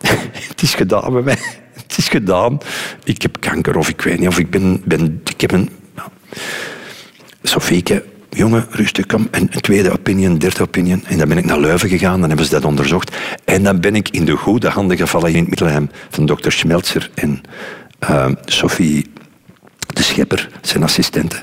[0.48, 1.38] het is gedaan met mij.
[1.74, 2.58] Het is gedaan.
[3.04, 4.82] Ik heb kanker of ik weet niet, of ik ben...
[4.84, 5.70] ben ik heb een...
[5.96, 6.08] ja.
[7.42, 9.28] Sofieke, jongen, rustig, kom.
[9.30, 11.04] En een tweede opinion, een derde opinion.
[11.06, 13.16] En dan ben ik naar Leuven gegaan, dan hebben ze dat onderzocht.
[13.44, 17.10] En dan ben ik in de goede handen gevallen in het Middelheim van dokter Schmelzer
[17.14, 17.40] en
[17.98, 19.10] eh, Sophie
[19.96, 21.36] de schepper, zijn assistente.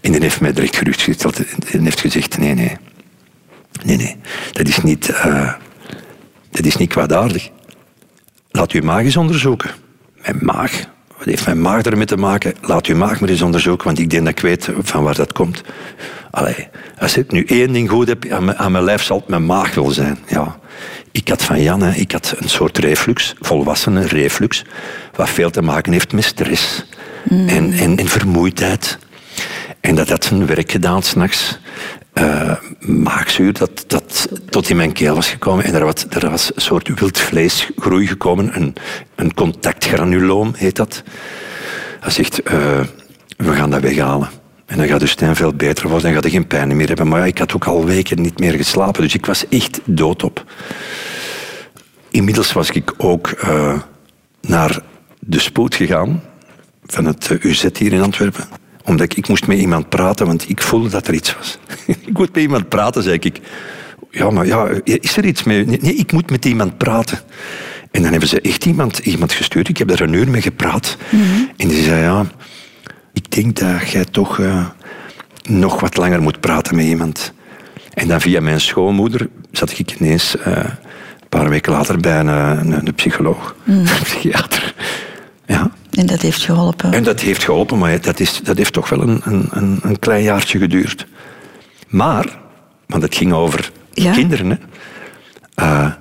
[0.00, 1.42] En die heeft mij direct gerustgesteld
[1.72, 2.76] en heeft gezegd, nee, nee.
[3.84, 4.16] Nee, nee,
[4.52, 5.52] dat is niet, eh,
[6.50, 7.50] dat is niet kwaadaardig.
[8.50, 9.70] Laat uw maag eens onderzoeken.
[10.22, 10.86] Mijn maag?
[11.18, 12.54] wat heeft mijn maag ermee te maken?
[12.60, 15.32] Laat uw maag maar eens onderzoeken, want ik denk dat ik weet van waar dat
[15.32, 15.62] komt.
[16.30, 16.68] Allee,
[16.98, 19.74] als ik nu één ding goed heb aan mijn, aan lijf, zal het mijn maag
[19.74, 20.18] wel zijn.
[20.26, 20.58] Ja.
[21.12, 24.64] Ik had van Jan, ik had een soort reflux, volwassenen reflux,
[25.14, 26.84] wat veel te maken heeft met stress
[27.28, 28.98] en, en, en vermoeidheid.
[29.80, 31.58] En dat had zijn werk gedaan s'nachts.
[32.14, 35.64] Uh, maagzuur dat, dat tot in mijn keel was gekomen.
[35.64, 38.56] En er was, er was een soort wildvleesgroei gekomen.
[38.56, 38.74] Een,
[39.14, 41.02] een contactgranuloom heet dat.
[42.00, 42.80] Hij zegt, uh,
[43.36, 44.28] we gaan dat weghalen.
[44.66, 46.02] En dan gaat de stem veel beter worden.
[46.02, 47.08] Dan gaat hij geen pijn meer hebben.
[47.08, 49.02] Maar ik had ook al weken niet meer geslapen.
[49.02, 50.44] Dus ik was echt doodop.
[52.10, 53.78] Inmiddels was ik ook uh,
[54.40, 54.80] naar
[55.20, 56.22] de spoed gegaan.
[56.90, 58.44] Van het UZ hier in Antwerpen
[58.88, 61.58] omdat ik, ik moest met iemand praten, want ik voelde dat er iets was.
[61.86, 63.40] ik moet met iemand praten, zei ik.
[64.10, 65.64] Ja, maar ja, is er iets mee?
[65.64, 67.18] Nee, ik moet met iemand praten.
[67.90, 69.68] En dan hebben ze echt iemand, iemand gestuurd.
[69.68, 70.96] Ik heb daar een uur mee gepraat.
[71.10, 71.50] Mm -hmm.
[71.56, 72.26] En die zei, ja,
[73.12, 74.66] ik denk dat jij toch uh,
[75.42, 77.32] nog wat langer moet praten met iemand.
[77.94, 82.26] En dan via mijn schoonmoeder zat ik ineens uh, een paar weken later bij een,
[82.26, 83.78] een, een psycholoog, mm.
[83.78, 84.74] een psychiater.
[85.46, 85.70] Ja.
[85.98, 86.92] En dat heeft geholpen?
[86.92, 90.22] En dat heeft geholpen, maar dat, is, dat heeft toch wel een, een, een klein
[90.22, 91.06] jaartje geduurd.
[91.88, 92.38] Maar,
[92.86, 94.12] want het ging over ja?
[94.12, 94.56] kinderen, hè.
[95.64, 95.92] Uh,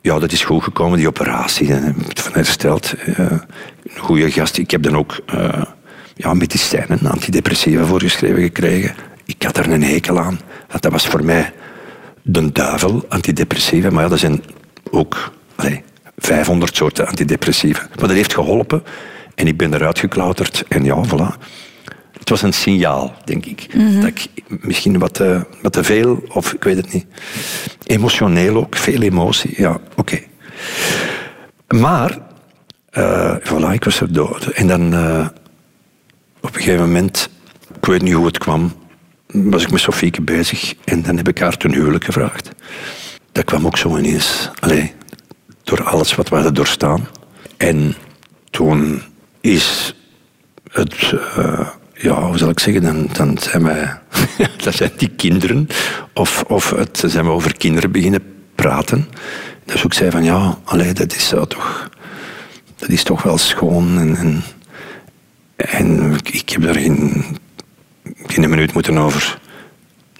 [0.00, 1.66] ja, dat is goed gekomen, die operatie.
[1.66, 2.94] Ik heb van hersteld.
[3.06, 3.40] Uh, een
[3.96, 4.58] goede gast.
[4.58, 5.62] Ik heb dan ook uh,
[6.14, 8.94] ja, medicijnen, antidepressiva voorgeschreven gekregen.
[9.24, 10.40] Ik had er een hekel aan.
[10.68, 11.52] Want dat was voor mij
[12.22, 13.90] de duivel, antidepressiva.
[13.90, 14.42] Maar ja, dat zijn
[14.90, 15.32] ook...
[15.56, 15.82] Allee,
[16.18, 17.80] 500 soorten antidepressiva.
[17.80, 18.82] Maar dat heeft geholpen
[19.34, 21.46] en ik ben eruit geklauterd en ja, voilà.
[22.18, 23.74] Het was een signaal, denk ik.
[23.74, 24.00] Mm -hmm.
[24.00, 24.28] Dat ik
[24.60, 27.06] misschien wat te, wat te veel, of ik weet het niet.
[27.84, 29.82] Emotioneel ook, veel emotie, ja, oké.
[29.96, 30.28] Okay.
[31.80, 32.18] Maar,
[32.92, 34.46] uh, voilà, ik was er dood.
[34.46, 35.26] En dan, uh,
[36.40, 37.28] op een gegeven moment,
[37.76, 38.72] ik weet niet hoe het kwam,
[39.26, 42.50] was ik met Sofieke bezig en dan heb ik haar ten huwelijk gevraagd.
[43.32, 44.50] Dat kwam ook zo ineens.
[44.60, 44.92] Allee,
[45.68, 47.08] door alles wat we hadden doorstaan.
[47.56, 47.94] En
[48.50, 49.02] toen
[49.40, 49.94] is
[50.70, 53.98] het, uh, ja, hoe zal ik zeggen, dan, dan zijn wij,
[54.64, 55.68] dat zijn die kinderen,
[56.14, 58.22] of, of het, zijn we over kinderen beginnen
[58.54, 59.08] praten.
[59.64, 61.90] Dus ik zei van ja, allee, dat is toch,
[62.76, 63.98] dat is toch wel schoon.
[63.98, 64.42] En, en,
[65.56, 67.24] en ik heb daar geen,
[68.26, 69.38] geen minuut moeten over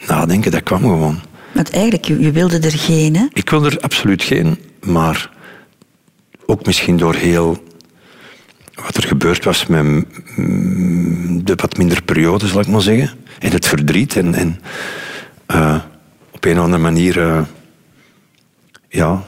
[0.07, 1.21] nadenken, dat kwam gewoon.
[1.53, 3.27] Want eigenlijk, je wilde er geen, hè?
[3.33, 5.37] Ik wilde er absoluut geen, maar
[6.51, 7.63] ook misschien door heel
[8.75, 10.05] wat er gebeurd was met
[11.45, 13.11] de wat minder periode, zal ik maar zeggen.
[13.39, 14.17] En het verdriet.
[14.17, 14.61] En, en
[15.49, 15.81] uh,
[16.31, 17.41] op een of andere manier uh,
[18.89, 19.23] ja,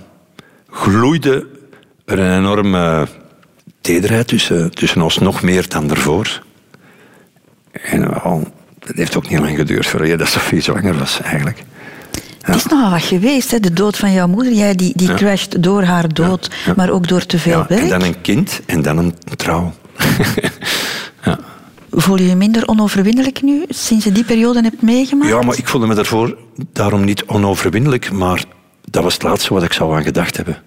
[0.71, 1.47] gloeide
[2.05, 3.09] er een enorme
[3.81, 6.43] tederheid tussen, tussen ons, nog meer dan daarvoor.
[7.73, 11.63] En wel, dat heeft ook niet lang geduurd voor je dat Sophie zwanger was, eigenlijk.
[12.53, 13.61] Het is nogal wat geweest, hè?
[13.61, 14.53] de dood van jouw moeder.
[14.53, 17.83] Jij die, die crasht door haar dood, maar ook door te veel werk.
[17.83, 19.73] En dan een kind en dan een trouw.
[21.25, 21.39] ja.
[21.91, 25.31] Voel je je minder onoverwinnelijk nu, sinds je die periode hebt meegemaakt?
[25.31, 26.37] Ja, maar ik voelde me daarvoor
[26.73, 28.45] daarom niet onoverwinnelijk, maar
[28.85, 30.63] dat was het laatste wat ik zou aan gedacht hebben.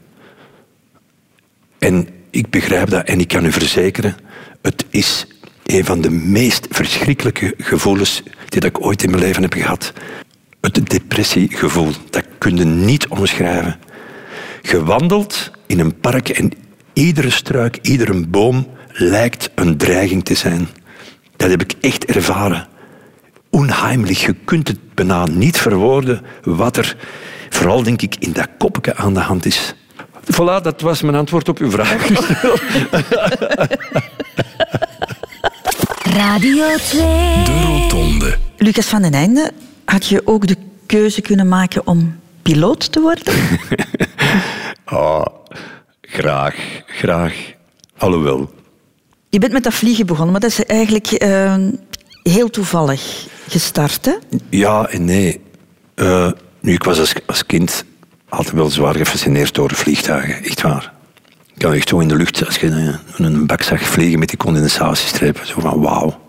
[1.79, 4.15] En ik begrijp dat en ik kan u verzekeren,
[4.61, 5.27] het is
[5.65, 9.93] een van de meest verschrikkelijke gevoelens die ik ooit in mijn leven heb gehad
[10.71, 11.91] het depressiegevoel.
[12.09, 13.79] Dat kun je niet omschrijven.
[14.61, 16.51] Je wandelt in een park en
[16.93, 20.67] iedere struik, iedere boom lijkt een dreiging te zijn.
[21.35, 22.67] Dat heb ik echt ervaren.
[23.49, 26.95] Onheimelijk, je kunt het bijna niet verwoorden wat er,
[27.49, 29.75] vooral denk ik, in dat koppetje aan de hand is.
[30.31, 32.07] Voilà, dat was mijn antwoord op uw vraag.
[36.19, 37.01] Radio 2.
[37.43, 38.37] De Rotonde.
[38.57, 39.51] Lucas van den Einde,
[39.85, 43.33] had je ook de keuze kunnen maken om piloot te worden?
[44.85, 45.25] oh,
[46.17, 46.55] graag,
[46.85, 47.53] graag.
[47.97, 48.53] Alhoewel.
[49.29, 51.55] Je bent met dat vliegen begonnen, maar dat is eigenlijk uh,
[52.23, 54.13] heel toevallig gestart, hè?
[54.49, 55.41] Ja en nee.
[55.95, 57.85] Uh, nu, ik was als, als kind
[58.29, 60.93] altijd wel zwaar gefascineerd door vliegtuigen, echt waar.
[61.53, 64.37] Ik kan echt zo in de lucht, als je een bak zag vliegen met die
[64.37, 66.22] condensatiestrepen, zo van wauw.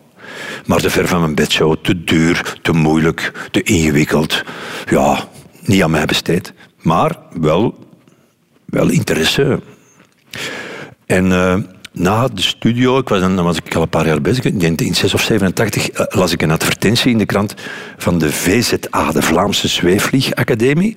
[0.67, 4.43] Maar te ver van mijn bedshow, te duur, te moeilijk, te ingewikkeld.
[4.91, 5.29] Ja,
[5.61, 6.53] niet aan mij besteed.
[6.83, 7.75] Maar wel,
[8.65, 9.61] wel interesse.
[11.07, 11.55] En uh,
[11.93, 15.15] na de studio, ik was dan, was ik al een paar jaar bezig, in 6
[15.15, 17.55] of 87 uh, las ik een advertentie in de krant
[17.97, 20.97] van de VZA, de Vlaamse Zweefvliegacademie,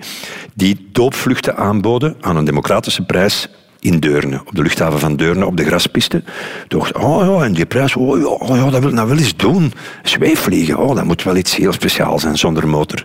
[0.53, 3.49] die doopvluchten aanboden aan een democratische prijs
[3.79, 6.23] in Deurne, op de luchthaven van Deurne, op de graspiste.
[6.67, 9.17] Ik, oh ja, en die prijs, oh ja, oh ja dat wil ik nou wel
[9.17, 9.73] eens doen.
[10.03, 13.03] Zweefvliegen, oh, dat moet wel iets heel speciaals zijn zonder motor.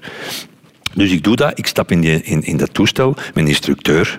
[0.94, 4.18] Dus ik doe dat, ik stap in, die, in, in dat toestel een instructeur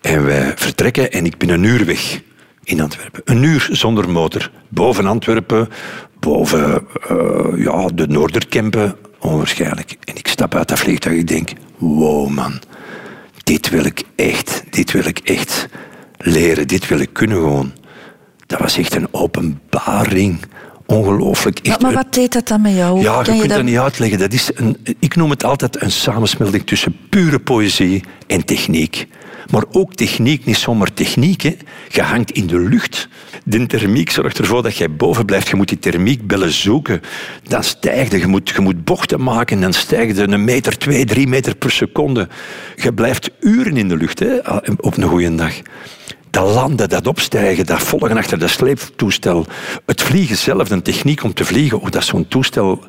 [0.00, 2.20] en wij vertrekken en ik ben een uur weg
[2.64, 3.22] in Antwerpen.
[3.24, 4.50] Een uur zonder motor.
[4.68, 5.68] Boven Antwerpen,
[6.20, 9.96] boven uh, ja, de Noorderkempen, onwaarschijnlijk.
[10.04, 12.52] En ik stap uit dat vliegtuig en ik denk, wow man,
[13.48, 15.68] dit wil ik echt, dit wil ik echt
[16.18, 17.72] leren, dit wil ik kunnen gewoon.
[18.46, 20.40] Dat was echt een openbaring.
[20.86, 21.78] Ongelooflijk.
[21.80, 23.00] Maar wat deed dat dan met jou?
[23.00, 24.18] Ja, je kunt dat- dat niet uitleggen.
[24.18, 29.06] Dat is een, ik noem het altijd een samensmelding tussen pure poëzie en techniek.
[29.50, 31.42] Maar ook techniek, niet zomaar techniek.
[31.42, 31.56] Hè.
[31.88, 33.08] Je hangt in de lucht.
[33.44, 35.48] De thermiek zorgt ervoor dat jij boven blijft.
[35.48, 37.00] Je moet die thermiekbellen zoeken.
[37.42, 38.26] Dan stijg je.
[38.26, 39.60] Moet, moet bochten maken.
[39.60, 42.28] Dan stijg je een meter, twee, drie meter per seconde.
[42.76, 44.38] Je blijft uren in de lucht hè,
[44.76, 45.54] op een goede dag.
[46.30, 49.46] Dat landen, dat opstijgen, dat volgen achter dat sleeptoestel.
[49.86, 52.84] Het vliegen zelf, de techniek om te vliegen, oh, dat is zo'n toestel.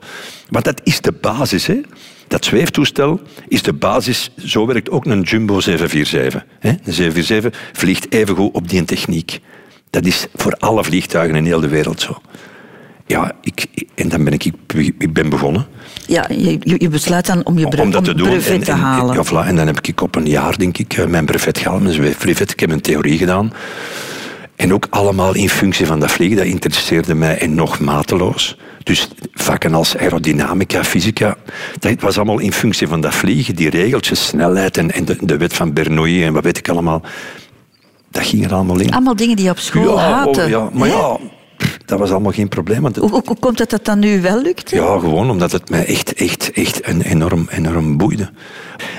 [0.49, 1.67] Want dat is de basis.
[1.67, 1.81] Hè?
[2.29, 4.31] Dat zweeftoestel is de basis.
[4.45, 6.45] Zo werkt ook een Jumbo 747.
[6.59, 6.69] Hè?
[6.69, 9.39] Een 747 vliegt evengoed op die techniek.
[9.89, 12.17] Dat is voor alle vliegtuigen in heel de wereld zo.
[13.05, 13.65] Ja, ik,
[13.95, 14.45] en dan ben ik,
[14.97, 15.65] ik ben begonnen
[16.07, 18.27] Ja, je, je besluit dan om je bre- om dat te om doen.
[18.27, 19.15] brevet En, te en- halen.
[19.15, 19.47] ja, voilà.
[19.47, 22.51] en dan heb ik op een jaar, denk ik, eh, mijn brevet gehaald, mijn zweefbrevet.
[22.51, 23.53] Ik heb een theorie gedaan.
[24.59, 26.37] En ook allemaal in functie van dat vliegen.
[26.37, 28.57] Dat interesseerde mij en nog mateloos.
[28.83, 31.37] Dus vakken als aerodynamica, fysica,
[31.79, 33.55] dat was allemaal in functie van dat vliegen.
[33.55, 37.01] Die regeltjes, snelheid en, en de, de wet van Bernoulli en wat weet ik allemaal.
[38.11, 38.91] Dat ging er allemaal in.
[38.91, 40.41] Allemaal dingen die je op school ja, haatte.
[40.41, 41.17] oh, ja, maar ja,
[41.89, 42.81] dat was allemaal geen probleem.
[42.81, 44.69] Want Hoe, komt het dat dat nu wel lukt?
[44.69, 48.29] ja, gewoon omdat het mij echt, echt, echt een enorm, enorm boeide.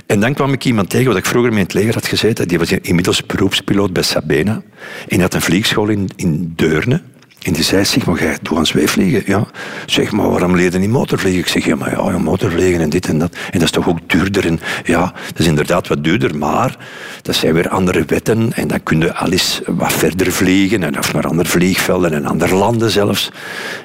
[0.07, 2.49] En dan kwam ik iemand tegen wat ik vroeger mee in het leger had gezeten.
[2.49, 4.53] Die was inmiddels beroepspiloot bij Sabena.
[4.53, 4.63] En
[5.09, 7.01] die had een vliegschool in, in Deurne.
[7.41, 9.23] En die zei, zeg maar, jij doet aan zweefvliegen.
[9.27, 9.47] Ja.
[9.87, 11.41] Zeg maar, waarom leer je niet motorvliegen?
[11.41, 13.33] Ik zeg, ja, maar ja, motorvliegen en dit en dat.
[13.33, 14.47] En dat is toch ook duurder?
[14.47, 16.77] En ja, dat is inderdaad wat duurder, maar
[17.23, 18.53] dat zijn weer andere wetten.
[18.53, 20.83] En dan kun je al eens wat verder vliegen.
[20.83, 23.31] En of naar andere vliegvelden en andere landen zelfs.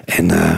[0.05, 0.31] En...
[0.31, 0.55] eh,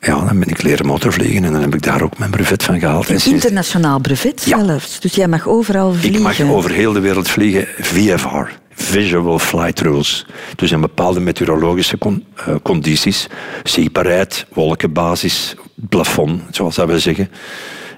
[0.00, 2.78] ja, dan ben ik leren motorvliegen en dan heb ik daar ook mijn brevet van
[2.80, 3.08] gehaald.
[3.08, 4.64] Een internationaal brevet Ja.
[4.64, 5.00] zelfs.
[5.00, 6.22] Dus jij mag overal ik vliegen.
[6.22, 8.48] mag over heel de wereld vliegen, VFR,
[8.86, 10.26] Visual Flight Rules.
[10.56, 13.26] Dus een bepaalde meteorologische con- eh, condities,
[13.64, 15.54] zichtbaarheid, wolkenbasis,
[15.88, 17.30] plafond, zoals dat we zeggen.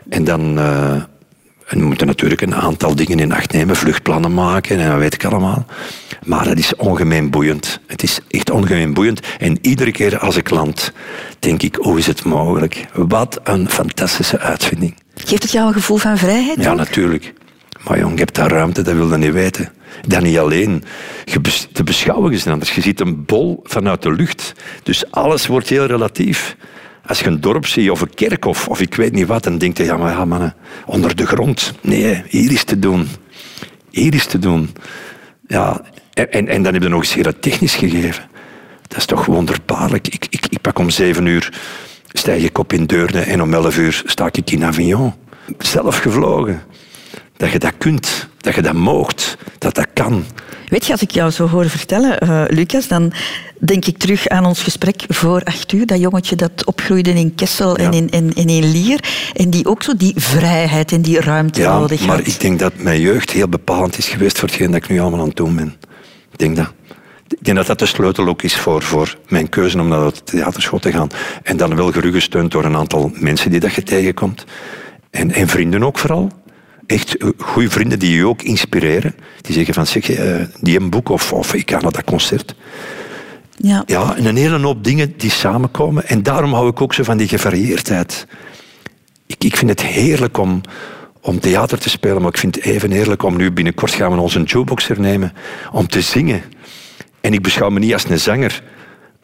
[0.09, 0.93] En dan eh,
[1.69, 5.15] en we moeten natuurlijk een aantal dingen in acht nemen, vluchtplannen maken en dat weet
[5.15, 5.67] ik allemaal.
[6.25, 7.81] Maar het is ongemeen boeiend.
[7.87, 9.21] Het is echt ongemeen boeiend.
[9.39, 10.93] En iedere keer als ik land,
[11.39, 12.87] denk ik, hoe is het mogelijk?
[12.93, 14.95] Wat een fantastische uitvinding.
[15.15, 16.63] Geeft het jou een gevoel van vrijheid?
[16.63, 16.77] Ja, ook?
[16.77, 17.33] natuurlijk.
[17.89, 19.73] Maar jong, je hebt daar ruimte, dat wil je niet weten.
[20.07, 20.85] Dat niet alleen.
[21.25, 22.75] Je bes- de beschouwing is anders.
[22.75, 24.53] Je ziet een bol vanuit de lucht.
[24.83, 26.57] Dus alles wordt heel relatief.
[27.07, 29.77] Als je een dorp ziet of een kerkhof of ik weet niet wat, dan denk
[29.77, 30.55] je, ja maar ja mannen,
[30.87, 31.73] onder de grond.
[31.81, 33.09] Nee, hier is te doen.
[33.91, 34.71] Hier is te doen.
[35.47, 35.81] Ja,
[36.15, 38.25] en, en, en dan heb je nog eens heel technisch gegeven.
[38.89, 40.09] Dat is toch wonderbaarlijk.
[40.09, 41.53] Ik, ik, ik pak om zeven uur,
[42.13, 45.13] stijg ik op in Deurne en om elf uur sta ik in Avignon.
[45.59, 46.63] Zelf gevlogen.
[47.39, 50.25] Dat je dat kunt, dat je dat moogt, dat dat kan.
[50.69, 53.13] Weet je, als ik jou zo hoor vertellen, eh, Lucas, dan
[53.59, 55.87] denk ik terug aan ons gesprek voor acht uur.
[55.87, 59.01] Dat jongetje dat opgroeide in Kessel en, in, en, en in Lier.
[59.35, 62.27] En die ook zo die vrijheid en die ruimte Ja, nodig maar had.
[62.27, 65.21] ik denk dat mijn jeugd heel bepalend is geweest voor hetgeen dat ik nu allemaal
[65.21, 65.75] aan het doen ben.
[66.33, 66.73] Ik denk dat.
[67.29, 70.27] Ik denk dat dat de sleutel ook is voor, voor mijn keuze om naar het
[70.27, 71.09] theaterschool te gaan.
[71.43, 74.45] En dan wel gerugesteund door een aantal mensen die dat je tegenkomt.
[75.11, 76.31] En, en vrienden ook vooral.
[76.89, 79.15] Echt goede vrienden die je ook inspireren.
[79.41, 82.55] Die zeggen van, zeg, eh, die een boek of, of ik ga naar dat concert.
[83.57, 83.83] Ja.
[83.87, 86.07] Ja, en een hele hoop dingen die samenkomen.
[86.09, 88.27] En daarom hou ik ook zo van die gevarieerdheid.
[89.27, 90.61] Ik, ik vind het heerlijk om,
[91.21, 94.21] om theater te spelen, maar ik vind het even heerlijk om nu binnenkort gaan we
[94.21, 95.33] onze jukebox hernemen,
[95.73, 96.43] om te zingen.
[97.21, 98.63] En ik beschouw me niet als een zanger,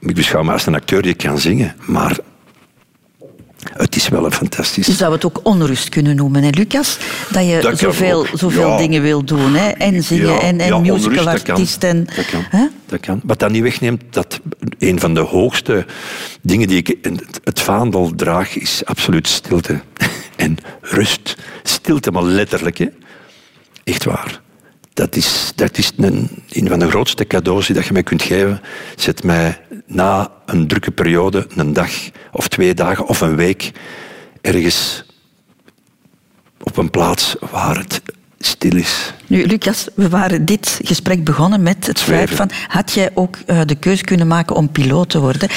[0.01, 1.75] ik beschouw me als een acteur die kan zingen.
[1.87, 2.19] Maar
[3.73, 4.87] het is wel een fantastisch...
[4.87, 6.99] Je zou het ook onrust kunnen noemen, hè, Lucas?
[7.31, 8.77] Dat je Dat zoveel, zoveel ja.
[8.77, 9.55] dingen wil doen.
[9.55, 9.69] Hè?
[9.71, 10.93] En zingen Ja, en, en ja,
[11.45, 11.83] dat.
[11.83, 12.45] En, Dat kan.
[12.51, 12.67] Hè?
[12.87, 13.21] Dat kan.
[13.25, 14.41] Wat dat niet wegneemt, dat
[14.79, 15.87] een van de hoogste
[16.43, 19.81] dingen die ik in het- het vaandel draag, is absoluut stilte.
[20.37, 21.37] En rust.
[21.62, 22.79] Stilte, maar letterlijk.
[22.79, 22.87] Hè.
[23.85, 24.41] Echt waar.
[24.95, 28.22] Dat is, dat is een, een van de grootste cadeaus die dat je mij kunt
[28.22, 28.61] geven.
[28.97, 31.90] Zet mij na een drukke periode, een dag
[32.32, 33.72] of twee dagen of een week,
[34.40, 35.05] ergens
[36.62, 38.03] op een plaats waar het
[38.38, 39.12] stil is.
[39.26, 42.51] Nu, Lucas, we waren dit gesprek begonnen met het feit van...
[42.68, 45.49] Had jij ook eh, de keuze kunnen maken om piloot te worden?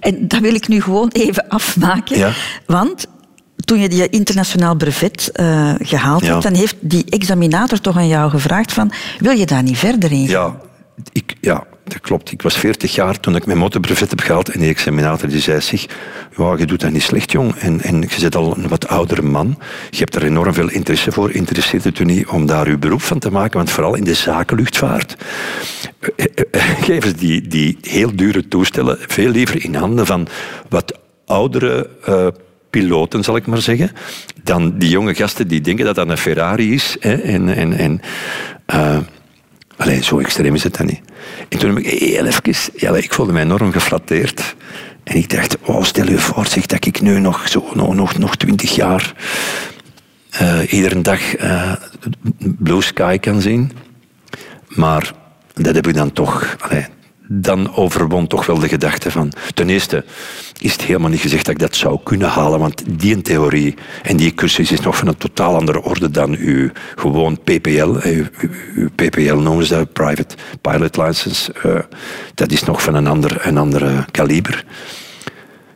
[0.00, 2.18] En dat wil ik nu gewoon even afmaken.
[2.18, 2.32] Ja.
[2.66, 3.06] Want
[3.66, 6.30] toen je die internationaal brevet eh, gehaald Ja.
[6.30, 6.42] hebt...
[6.42, 8.92] dan heeft die examinator toch aan jou gevraagd van...
[9.18, 10.22] Wil je daar niet verder in?
[10.22, 10.56] Ja,
[11.12, 12.32] ik, ja, dat klopt.
[12.32, 14.48] Ik was 40 jaar toen ik mijn motorbrevet heb gehaald.
[14.48, 15.86] En die examinator die zei zich,
[16.36, 17.54] ja, je doet dat niet slecht, jong.
[17.54, 19.58] En, en je bent al een wat oudere man.
[19.90, 21.30] Je hebt er enorm veel interesse voor.
[21.30, 23.56] Interesseert het u niet om daar uw beroep van te maken?
[23.56, 25.16] Want vooral in de zakenluchtvaart
[26.16, 30.28] eh, eh, geven ze die, die heel dure toestellen veel liever in handen van
[30.68, 31.90] wat oudere
[32.80, 33.90] piloten, zal ik maar zeggen,
[34.42, 36.96] dan die jonge gasten die denken dat dat een Ferrari is.
[37.00, 38.00] Hè, en, en, en,
[38.66, 41.00] eh, zo extreem is het dan niet.
[41.48, 42.72] En toen heb ik heel even...
[42.76, 44.54] Ja, ik voelde mij enorm geflatteerd.
[45.04, 48.36] En ik dacht, oh, stel je voor zeg, dat ik nu nog, zo, nog, nog,
[48.36, 49.14] 20 jaar...
[50.30, 51.72] eh, iedere dag eh,
[52.38, 53.72] Blue Sky kan zien.
[54.68, 55.12] Maar
[55.54, 56.56] dat heb ik dan toch...
[57.28, 59.32] dan overwon toch wel de gedachte van...
[59.54, 60.04] Ten eerste
[60.60, 64.16] is het helemaal niet gezegd dat ik dat zou kunnen halen, want die theorie en
[64.16, 67.94] die cursus is nog van een totaal andere orde dan uw gewoon PPL.
[67.96, 71.52] eh, Uw, uw- uw PPL noemen ze dat, Private Pilot License.
[71.52, 71.78] eh,
[72.34, 74.64] dat is nog van een ander, een andere kaliber.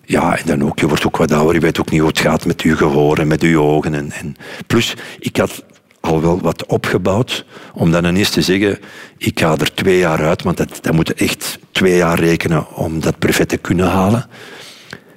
[0.04, 2.18] Ja, en dan ook, je wordt ook wat ouder, je weet ook niet hoe het
[2.18, 3.94] gaat met je gehoor en met je ogen.
[3.94, 4.36] En, en
[4.66, 5.64] plus, ik had
[6.00, 7.44] al wel wat opgebouwd,
[7.74, 8.78] om dan ineens te zeggen,
[9.18, 13.00] ik ga er twee jaar uit, want dat, dat moet echt twee jaar rekenen om
[13.00, 14.26] dat brevet te kunnen halen.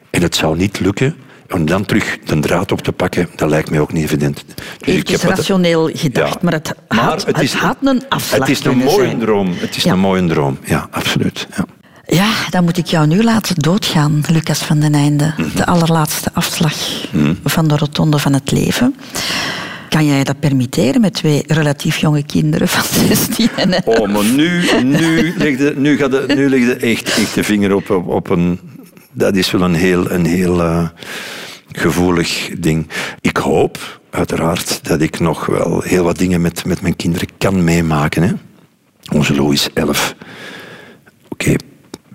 [0.09, 1.15] En het zou niet lukken
[1.49, 4.43] om dan terug de draad op te pakken, dat lijkt mij ook niet evident.
[4.86, 6.39] Dus Het is wat- rationeel gedacht, Ja.
[6.41, 9.19] maar het had, het het is- had een afslag Het is een mooie zijn.
[9.19, 9.53] droom.
[9.57, 9.91] Het is Ja.
[9.91, 11.47] een mooie droom, ja, absoluut.
[11.57, 11.65] Ja.
[12.05, 15.34] Ja, dan moet ik jou nu laten doodgaan, Lucas van den Einde.
[15.38, 15.55] Mhm.
[15.55, 16.73] De allerlaatste afslag
[17.43, 18.95] van de rotonde van het leven.
[19.93, 23.85] Kan jij dat permitteren met twee relatief jonge kinderen van 16 en...
[23.85, 27.89] Oh, maar nu, nu, legde, nu, gaat de, nu legde echt, echt de vinger op,
[27.89, 28.59] op, op een...
[29.11, 30.87] Dat is wel een heel, een heel eh,
[31.71, 32.87] gevoelig ding.
[33.21, 37.63] Ik hoop, uiteraard, dat ik nog wel heel wat dingen met, met mijn kinderen kan
[37.63, 38.23] meemaken.
[38.23, 38.33] Hè.
[39.15, 40.15] Onze Lou is 11.
[41.29, 41.55] Oké,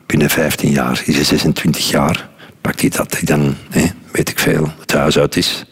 [0.06, 2.28] binnen 15 jaar is hij 26 jaar.
[2.60, 5.64] Pakt hij dat hij dan, hè, weet ik veel, het huis uit is.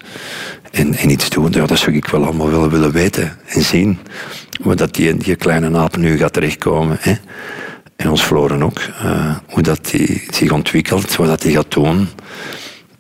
[0.77, 3.99] En, en iets doen, dat zou ik wel allemaal willen, weten en zien.
[4.63, 6.97] Hoe dat die, die kleine aap nu gaat terechtkomen.
[7.01, 7.15] Hè.
[7.97, 8.79] En ons Floren ook.
[8.79, 12.09] eh, hoe dat die zich ontwikkelt, wat dat die gaat doen.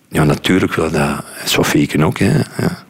[0.08, 2.18] Ja, natuurlijk wil dat Sofieken ook.
[2.18, 2.36] Hè.
[2.36, 2.84] Ja.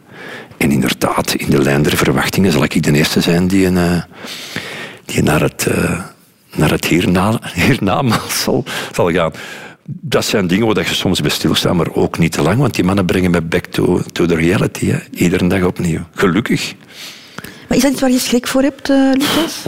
[0.57, 4.01] En inderdaad, in de lijn der verwachtingen zal ik de eerste zijn die, een, eh,
[5.05, 5.99] die naar het, eh,
[8.43, 9.31] zal, zal gaan.
[9.89, 12.83] Dat zijn dingen waar je soms bij stilstaat, maar ook niet te lang, want die
[12.83, 14.85] mannen brengen me back to, to the reality.
[14.85, 14.99] Hè.
[15.11, 16.01] Iedere dag opnieuw.
[16.11, 16.75] Gelukkig.
[17.67, 19.63] Maar is dat iets waar je schrik voor hebt, eh, Lucas?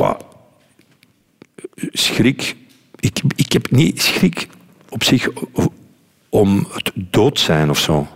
[1.92, 2.56] Schrik.
[3.00, 4.48] Ik, ik heb niet schrik
[4.90, 5.30] op zich
[6.30, 8.08] om het dood zijn of zo.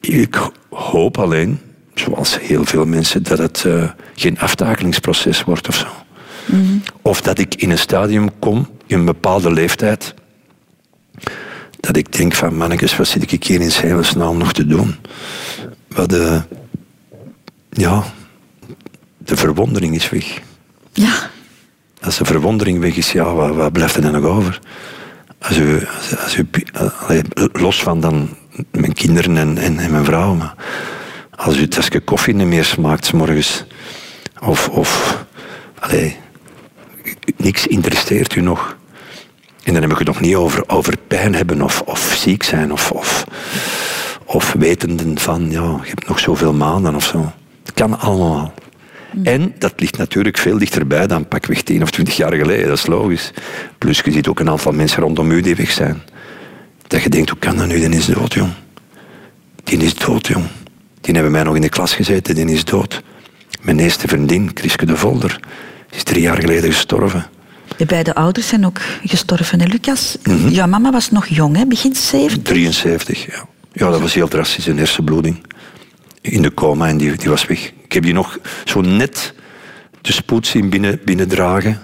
[0.00, 1.60] Ik hoop alleen,
[1.94, 5.86] zoals heel veel mensen, dat het eh, geen aftakelingsproces wordt of zo.
[7.02, 10.14] Of dat ik in een stadium kom, in een bepaalde leeftijd,
[11.80, 14.96] dat ik denk van, mannetjes, wat zit ik hier in hemelsnaam nog te doen?
[15.88, 16.42] Wat de,
[17.70, 18.04] ja,
[19.18, 20.40] de verwondering is weg.
[20.92, 21.30] Ja.
[22.00, 24.60] Als de verwondering weg is, ja, wat, wat blijft er dan nog over?
[25.38, 26.48] Als u, als, als u,
[26.98, 27.22] allee,
[27.52, 28.36] los van dan
[28.70, 30.54] mijn kinderen en, en, en mijn vrouw, maar
[31.30, 33.64] als u het tasje koffie niet meer smaakt 's morgens,
[34.40, 35.24] of, of
[35.78, 36.16] allee,
[37.36, 38.76] niks interesseert u nog.
[39.66, 42.72] En dan heb ik het nog niet over, over pijn hebben of, of ziek zijn
[42.72, 43.24] of, of,
[44.24, 47.32] of wetenden van, ja, je hebt nog zoveel maanden of zo.
[47.64, 48.54] Het kan allemaal.
[49.22, 52.86] En dat ligt natuurlijk veel dichterbij dan pakweg 10 of 20 jaar geleden, dat is
[52.86, 53.32] logisch.
[53.78, 56.02] Plus je ziet ook een aantal mensen rondom u die weg zijn.
[56.86, 57.78] Dat je denkt, hoe kan dat nu?
[57.78, 58.50] Die is dood, jong.
[59.64, 60.44] Die is dood, jong.
[61.00, 63.02] Die hebben mij nog in de klas gezeten, die is dood.
[63.60, 65.40] Mijn eerste vriendin, Chriske de Volder,
[65.90, 67.26] is drie jaar geleden gestorven.
[67.76, 70.16] De beide ouders zijn ook gestorven, hè, Lucas?
[70.22, 70.48] Mhm.
[70.48, 71.66] Jouw mama was nog jong, hè?
[71.66, 72.42] begin 70.
[72.42, 73.46] 73, ja.
[73.72, 75.42] Ja, dat was heel drastisch, een hersenbloeding.
[76.20, 77.72] In de coma en die, die was weg.
[77.84, 79.34] Ik heb die nog zo net
[80.00, 81.78] de spoed zien binnen, binnendragen.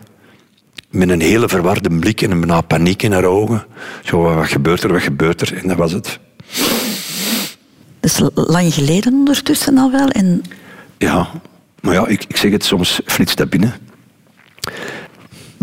[0.91, 3.65] Met een hele verwarde blik en een bijna paniek in haar ogen.
[4.05, 5.57] Zo, wat gebeurt er, wat gebeurt er?
[5.57, 6.19] En dat was het.
[8.01, 10.09] Dat is lang geleden ondertussen al wel.
[10.09, 10.43] En
[10.99, 11.29] Ja,
[11.81, 13.75] maar ja, ik, ik zeg het, soms flitst dat binnen.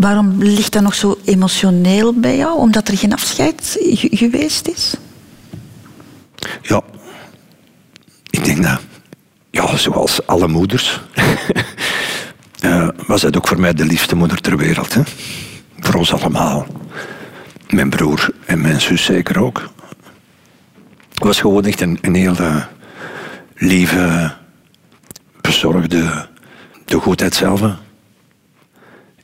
[0.00, 2.58] Waarom ligt dat nog zo emotioneel bij jou?
[2.58, 4.94] Omdat er geen afscheid ge- geweest is?
[6.62, 6.82] Ja,
[8.30, 8.80] ik denk dat.
[9.50, 11.00] ja, zoals alle moeders,
[12.60, 14.94] eh, was het ook voor mij de liefste moeder ter wereld.
[14.94, 15.02] Hè?
[15.80, 16.66] Voor ons allemaal.
[17.68, 19.70] Mijn broer en mijn zus zeker ook.
[21.14, 22.66] Het was gewoon echt een, een hele
[23.54, 24.32] lieve,
[25.40, 26.28] bezorgde,
[26.84, 27.60] de goedheid zelf.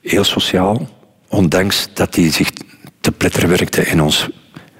[0.07, 0.89] Heel sociaal,
[1.29, 2.51] ondanks dat hij zich
[3.01, 4.29] te pletter werkte en ons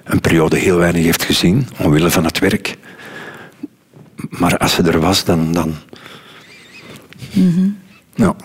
[0.03, 2.77] een periode heel weinig heeft gezien, omwille van het werk.
[4.29, 5.51] Maar als ze er was, dan.
[5.51, 5.75] dan
[8.15, 8.35] ja,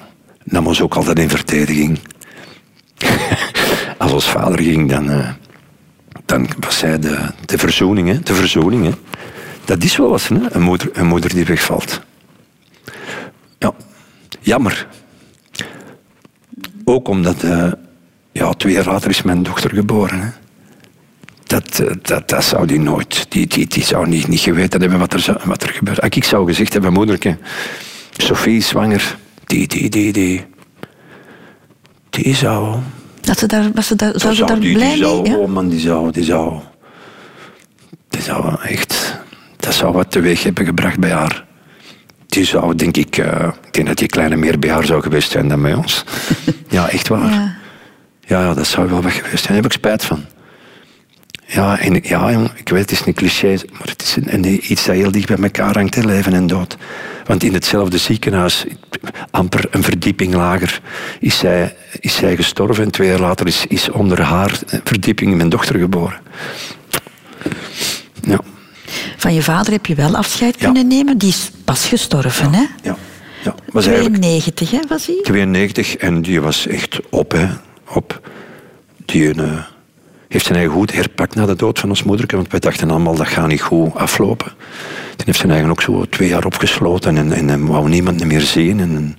[0.44, 1.98] nam ons ook altijd in verdediging.
[3.98, 5.28] als ons vader ging, dan, eh,
[6.24, 8.08] dan was zij de, de verzoening.
[8.08, 8.20] Hè?
[8.20, 8.92] De verzoening hè?
[9.64, 10.54] Dat is wel wat, hè?
[10.54, 12.00] Een, moeder, een moeder die wegvalt.
[13.58, 13.74] Ja,
[14.40, 14.86] jammer.
[16.84, 17.72] Ook omdat, eh,
[18.32, 20.20] ja, twee jaar later is mijn dochter geboren.
[20.20, 20.28] Hè?
[21.44, 24.98] Dat, eh, dat, dat zou die nooit, die, die, die zou niet, niet geweten hebben
[24.98, 26.00] wat er, wat er gebeurt.
[26.00, 27.38] Als ik zou gezegd hebben, moederke,
[28.16, 29.16] Sophie is zwanger,
[29.46, 30.44] die, die, die, die,
[32.10, 32.78] die zou...
[33.20, 35.36] Dat ze daar, was ze daar, zou ze daar die, blij die zou, mee?
[35.36, 36.60] Oh man, die zou, die zou,
[38.08, 39.20] die zou echt,
[39.56, 41.44] dat zou wat teweeg hebben gebracht bij haar.
[42.32, 45.30] Die zou, denk ik, eh, ik denk dat die kleine meer bij haar zou geweest
[45.30, 46.04] zijn dan bij ons.
[46.68, 47.30] ja, echt waar.
[47.30, 47.54] Ja.
[48.26, 48.54] Ja.
[48.54, 49.46] Dat zou wel wat geweest zijn.
[49.52, 50.24] Daar heb ik spijt van.
[51.46, 54.72] Ja, en, ja jong, ik weet, het is een cliché, maar het is een, een-
[54.72, 56.76] iets dat heel dicht bij elkaar hangt, hè, leven en dood.
[57.24, 58.64] Want in hetzelfde ziekenhuis,
[59.30, 60.80] amper een verdieping lager,
[61.20, 62.84] is zij, is zij gestorven.
[62.84, 66.20] En twee jaar later is, is onder haar verdieping mijn dochter geboren.
[68.20, 68.38] Ja,
[69.16, 70.64] Van je vader heb je wel afscheid Ja.
[70.64, 71.18] kunnen nemen.
[71.18, 72.64] Die is pas gestorven, hè?
[72.82, 72.96] ja,
[73.44, 73.54] ja.
[73.72, 75.18] Was eigenlijk 92, hè, was hij?
[75.22, 77.46] 92 en die was echt op, hè.
[77.88, 78.20] Op.
[79.04, 79.58] Die eh,
[80.28, 82.26] heeft zijn eigen goed herpakt na de dood van ons moeder.
[82.36, 84.52] Want wij dachten allemaal, dat gaat niet goed aflopen.
[85.16, 88.40] Die heeft zijn eigen ook zo twee jaar opgesloten en, en, en wou niemand meer
[88.40, 88.80] zien.
[88.80, 89.14] En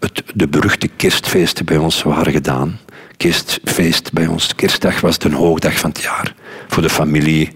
[0.00, 2.78] het, de beruchte kerstfeesten bij ons waren gedaan.
[3.16, 4.54] Kerstfeest bij ons.
[4.54, 6.34] Kerstdag was de hoogdag van het jaar.
[6.68, 7.52] Voor de familie.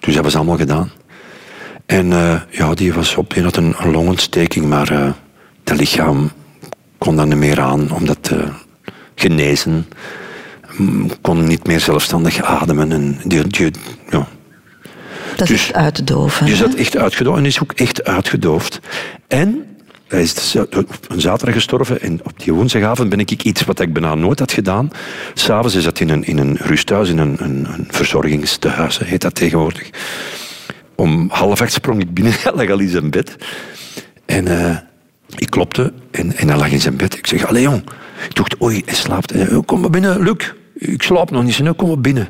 [0.00, 0.90] Dus dat was allemaal gedaan.
[1.86, 5.10] En eh, ja, die was op, die had een, een longontsteking, maar eh
[5.64, 6.30] dat lichaam
[6.98, 8.44] kon dan niet meer aan, omdat te
[9.14, 9.86] genezen.
[10.76, 12.92] Mm, Kon niet meer zelfstandig ademen.
[12.92, 13.70] En die, die,
[14.10, 14.26] ja,
[15.36, 16.46] Dat Dus- is uitdoven.
[16.46, 16.54] hè?
[16.54, 18.80] zat echt uitgedoofd en is ook echt uitgedoofd.
[19.28, 19.69] En
[20.10, 23.80] hij is dus op een zaterdag gestorven en op die woensdagavond ben ik iets wat
[23.80, 24.90] ik bijna nooit had gedaan.
[25.34, 29.34] S'avonds is dat in een, in een rusthuis, in een, een, een verzorgingstehuis, heet dat
[29.34, 29.90] tegenwoordig.
[30.94, 33.36] Om half acht sprong ik binnen, hij lag al in zijn bed.
[34.26, 34.76] En eh,
[35.36, 37.16] ik klopte en, en hij lag in zijn bed.
[37.16, 37.82] Ik zeg, allee jong.
[38.28, 39.32] Ik dacht, oei, hij slaapt.
[39.32, 40.52] "Oh, kom maar binnen, Luc.
[40.74, 42.28] Ik slaap nog niet, zo, kom maar binnen.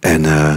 [0.00, 0.56] En eh,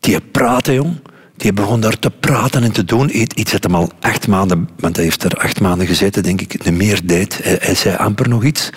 [0.00, 0.96] die praatte, jong.
[1.38, 3.20] Die begon daar te praten en te doen.
[3.20, 6.64] Iets dat hem al acht maanden, want hij heeft er acht maanden gezeten, denk ik,
[6.64, 7.40] niet meer deed.
[7.42, 8.70] Hij, zei amper nog iets.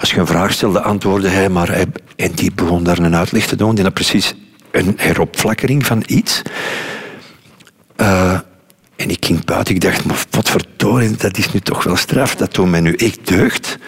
[0.00, 1.86] Als je een vraag stelde, antwoordde hij, maar hij,
[2.16, 3.74] en die begon daar een uitleg te doen.
[3.74, 4.34] Die had precies
[4.70, 6.42] een heropflakkering van iets.
[7.96, 8.38] Eh,
[8.96, 12.34] en ik ging buiten, ik dacht, maar wat verdorie, dat is nu toch wel straf.
[12.34, 13.78] Dat doet mij nu echt deugd.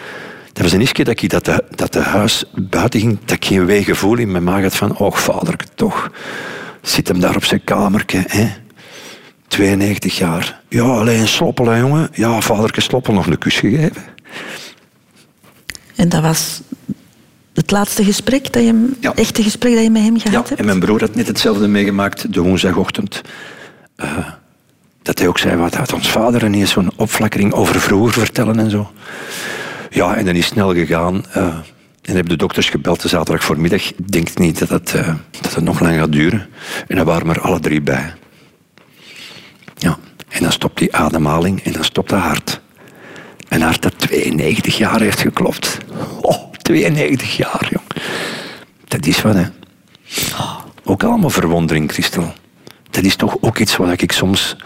[0.53, 3.37] Dat was de eerste keer dat ik dat de, dat de huis buiten ging, dat
[3.37, 6.11] ik geen weegevoel in mijn maag had van, och vaderke, toch.
[6.85, 8.49] Zit hem daar op zijn kamertje, hè.
[9.49, 10.61] 92 jaar.
[10.68, 12.09] Ja, alleen een sloppel, hè, jongen.
[12.12, 14.03] Ja, vaderke sloppel nog een kus gegeven.
[15.97, 16.61] En dat was
[17.55, 19.12] het laatste gesprek, dat je, hem- Ja.
[19.14, 20.61] echte gesprek dat je met hem gehad Ja, hebt?
[20.61, 23.20] en mijn broer had net hetzelfde meegemaakt de woensdagochtend.
[23.97, 24.28] Eh,
[25.03, 28.59] dat hij ook zei, wat had ons vader en eens zo'n opflakkering over vroeger vertellen
[28.59, 28.93] en zo.
[29.91, 31.24] Ja, en dan is snel gegaan.
[31.32, 31.59] eh,
[32.05, 33.89] en hebben de dokters gebeld de zaterdag voormiddag.
[33.89, 36.49] Ik denk niet dat het, eh, dat het nog lang gaat duren.
[36.89, 38.13] En dan waren er alle drie bij.
[39.77, 39.99] Ja,
[40.29, 42.61] en dan stopt die ademhaling en dan stopt het hart.
[43.49, 45.79] Een hart dat 92 jaar heeft geklopt.
[46.21, 47.87] Oh, 92 jaar, jong.
[48.85, 49.45] Dat is wat, hè.
[50.85, 52.33] Ook allemaal verwondering, Christel.
[52.91, 54.57] Dat is toch ook iets waar ik soms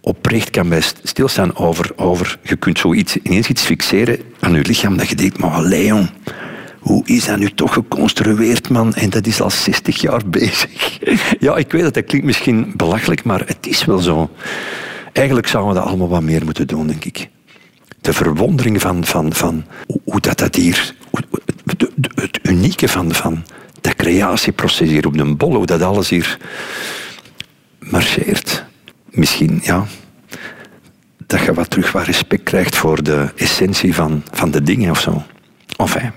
[0.00, 2.38] oprecht kan bij stilstaan over, over.
[2.42, 6.10] Je kunt zoiets, ineens iets fixeren aan je lichaam dat je denkt, maar allee jong,
[6.82, 8.94] hoe is dat nu toch geconstrueerd, man?
[8.94, 10.98] En dat is al 60 jaar bezig.
[11.38, 14.30] Ja, ik weet dat dat klinkt misschien belachelijk, maar het is wel zo.
[15.12, 17.28] Eigenlijk zouden we dat allemaal wat meer moeten doen, denk ik.
[18.00, 19.64] De verwondering van, van, van
[20.04, 20.94] hoe, dat, dat hier...
[22.14, 23.44] het unieke van, van
[23.80, 26.38] dat creatieproces hier op de bol, hoe dat alles hier
[27.78, 28.64] marcheert.
[29.10, 29.86] Misschien, ja,
[31.26, 35.00] dat je wat terug wat respect krijgt voor de essentie van, van de dingen of
[35.00, 35.22] zo.
[35.76, 36.12] Enfin,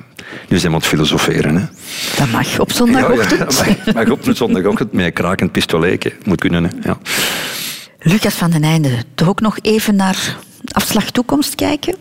[0.48, 1.56] nu zijn we aan het filosoferen.
[1.56, 1.66] Hè.
[2.18, 3.64] Dat mag op Ja, zondagochtend.
[3.66, 6.14] ja, mag, mag op een zondagochtend met een krakend pistoletje.
[6.24, 6.70] Moet kunnen, hè.
[6.84, 6.98] Ja.
[8.00, 10.38] Lucas van den Einde, toch ook nog even naar
[10.72, 11.96] afslag toekomst kijken?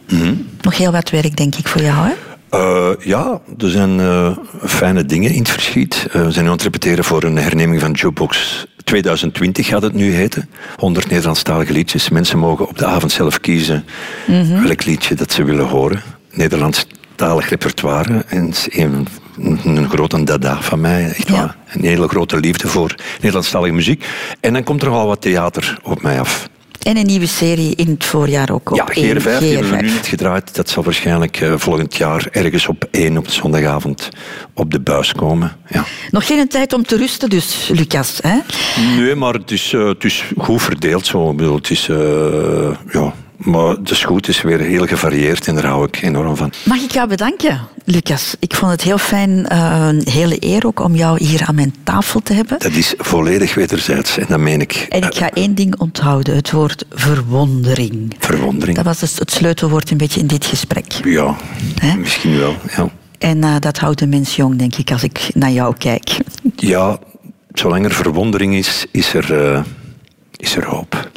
[0.60, 2.12] Nog heel wat werk, denk ik, voor jou, hè?
[2.50, 6.06] Eh, ja, er zijn eh, fijne dingen in het verschiet.
[6.12, 9.92] Eh, we zijn nu aan het repeteren voor een herneming van Jukebox 2020 gaat het
[9.94, 10.48] nu heten.
[10.76, 12.08] 100 Nederlandstalige liedjes.
[12.08, 13.84] Mensen mogen op de avond zelf kiezen
[14.62, 16.02] welk liedje dat ze willen horen.
[17.16, 18.24] Nederlandstalig repertoire.
[18.28, 19.06] En is een,
[19.64, 21.04] een grote dada van mij.
[21.08, 21.34] Echt Ja.
[21.34, 21.56] waar.
[21.72, 24.04] Een hele grote liefde voor Nederlandstalige muziek.
[24.40, 26.48] En dan komt er al wat theater op mij af.
[26.82, 29.76] En een nieuwe serie in het voorjaar ook op Ja, één, GR5 die hebben we
[29.82, 29.94] nu GR5.
[29.94, 30.54] net gedraaid.
[30.54, 34.08] Dat zal waarschijnlijk eh, volgend jaar ergens op één op de zondagavond
[34.54, 35.56] op de buis komen.
[35.68, 35.84] Ja.
[36.10, 38.18] Nog geen tijd om te rusten dus, Lucas.
[38.22, 38.38] Hè?
[39.02, 41.30] Nee, maar het is, eh, het is goed verdeeld zo.
[41.30, 41.96] Ik bedoel, het is, eh,
[42.92, 44.26] ja, maar goed.
[44.26, 46.52] Het is weer heel gevarieerd en daar hou ik enorm van.
[46.64, 48.34] Mag ik jou bedanken, Lucas?
[48.38, 51.74] Ik vond het heel fijn, eh, een hele eer ook om jou hier aan mijn
[51.82, 52.58] tafel te hebben.
[52.58, 54.86] Dat is volledig wederzijds en dat meen ik.
[54.88, 58.14] En ik ga één ding onthouden, het woord verwondering.
[58.18, 58.76] Verwondering.
[58.76, 60.92] Dat was dus het sleutelwoord een beetje in dit gesprek.
[61.04, 61.36] Ja,
[61.98, 62.56] misschien wel.
[62.76, 62.88] Ja.
[63.18, 66.16] En eh, dat houdt de mens jong, denk ik, als ik naar jou kijk.
[66.56, 66.98] ja,
[67.52, 69.62] zolang er verwondering is, is er, eh,
[70.36, 71.10] is er hoop.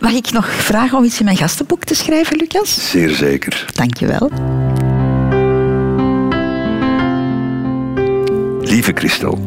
[0.00, 2.90] Mag ik nog vragen om iets in mijn gastenboek te schrijven, Lucas?
[2.90, 3.64] Zeer zeker.
[3.74, 4.30] Dankjewel.
[8.60, 9.38] Lieve Christel,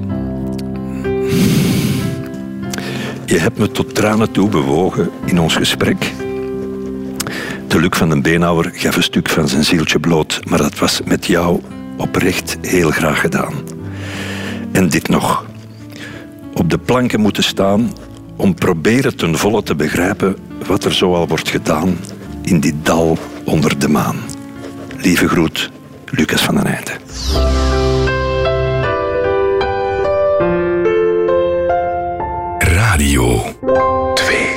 [3.25, 6.13] je hebt me tot tranen toe bewogen in ons gesprek.
[7.67, 11.01] De Luc van den Beenhouwer gaf een stuk van zijn zieltje bloot, maar dat was
[11.05, 11.61] met jou
[11.97, 13.53] oprecht heel graag gedaan.
[14.71, 15.45] En dit nog.
[16.53, 17.91] Op de planken moeten staan
[18.37, 21.97] om proberen ten volle te begrijpen wat er zoal wordt gedaan
[22.41, 24.17] in dit dal onder de maan.
[24.97, 25.71] Lieve groet,
[26.05, 26.91] Lucas van den Einde.
[32.59, 33.43] Radio
[34.13, 34.56] 2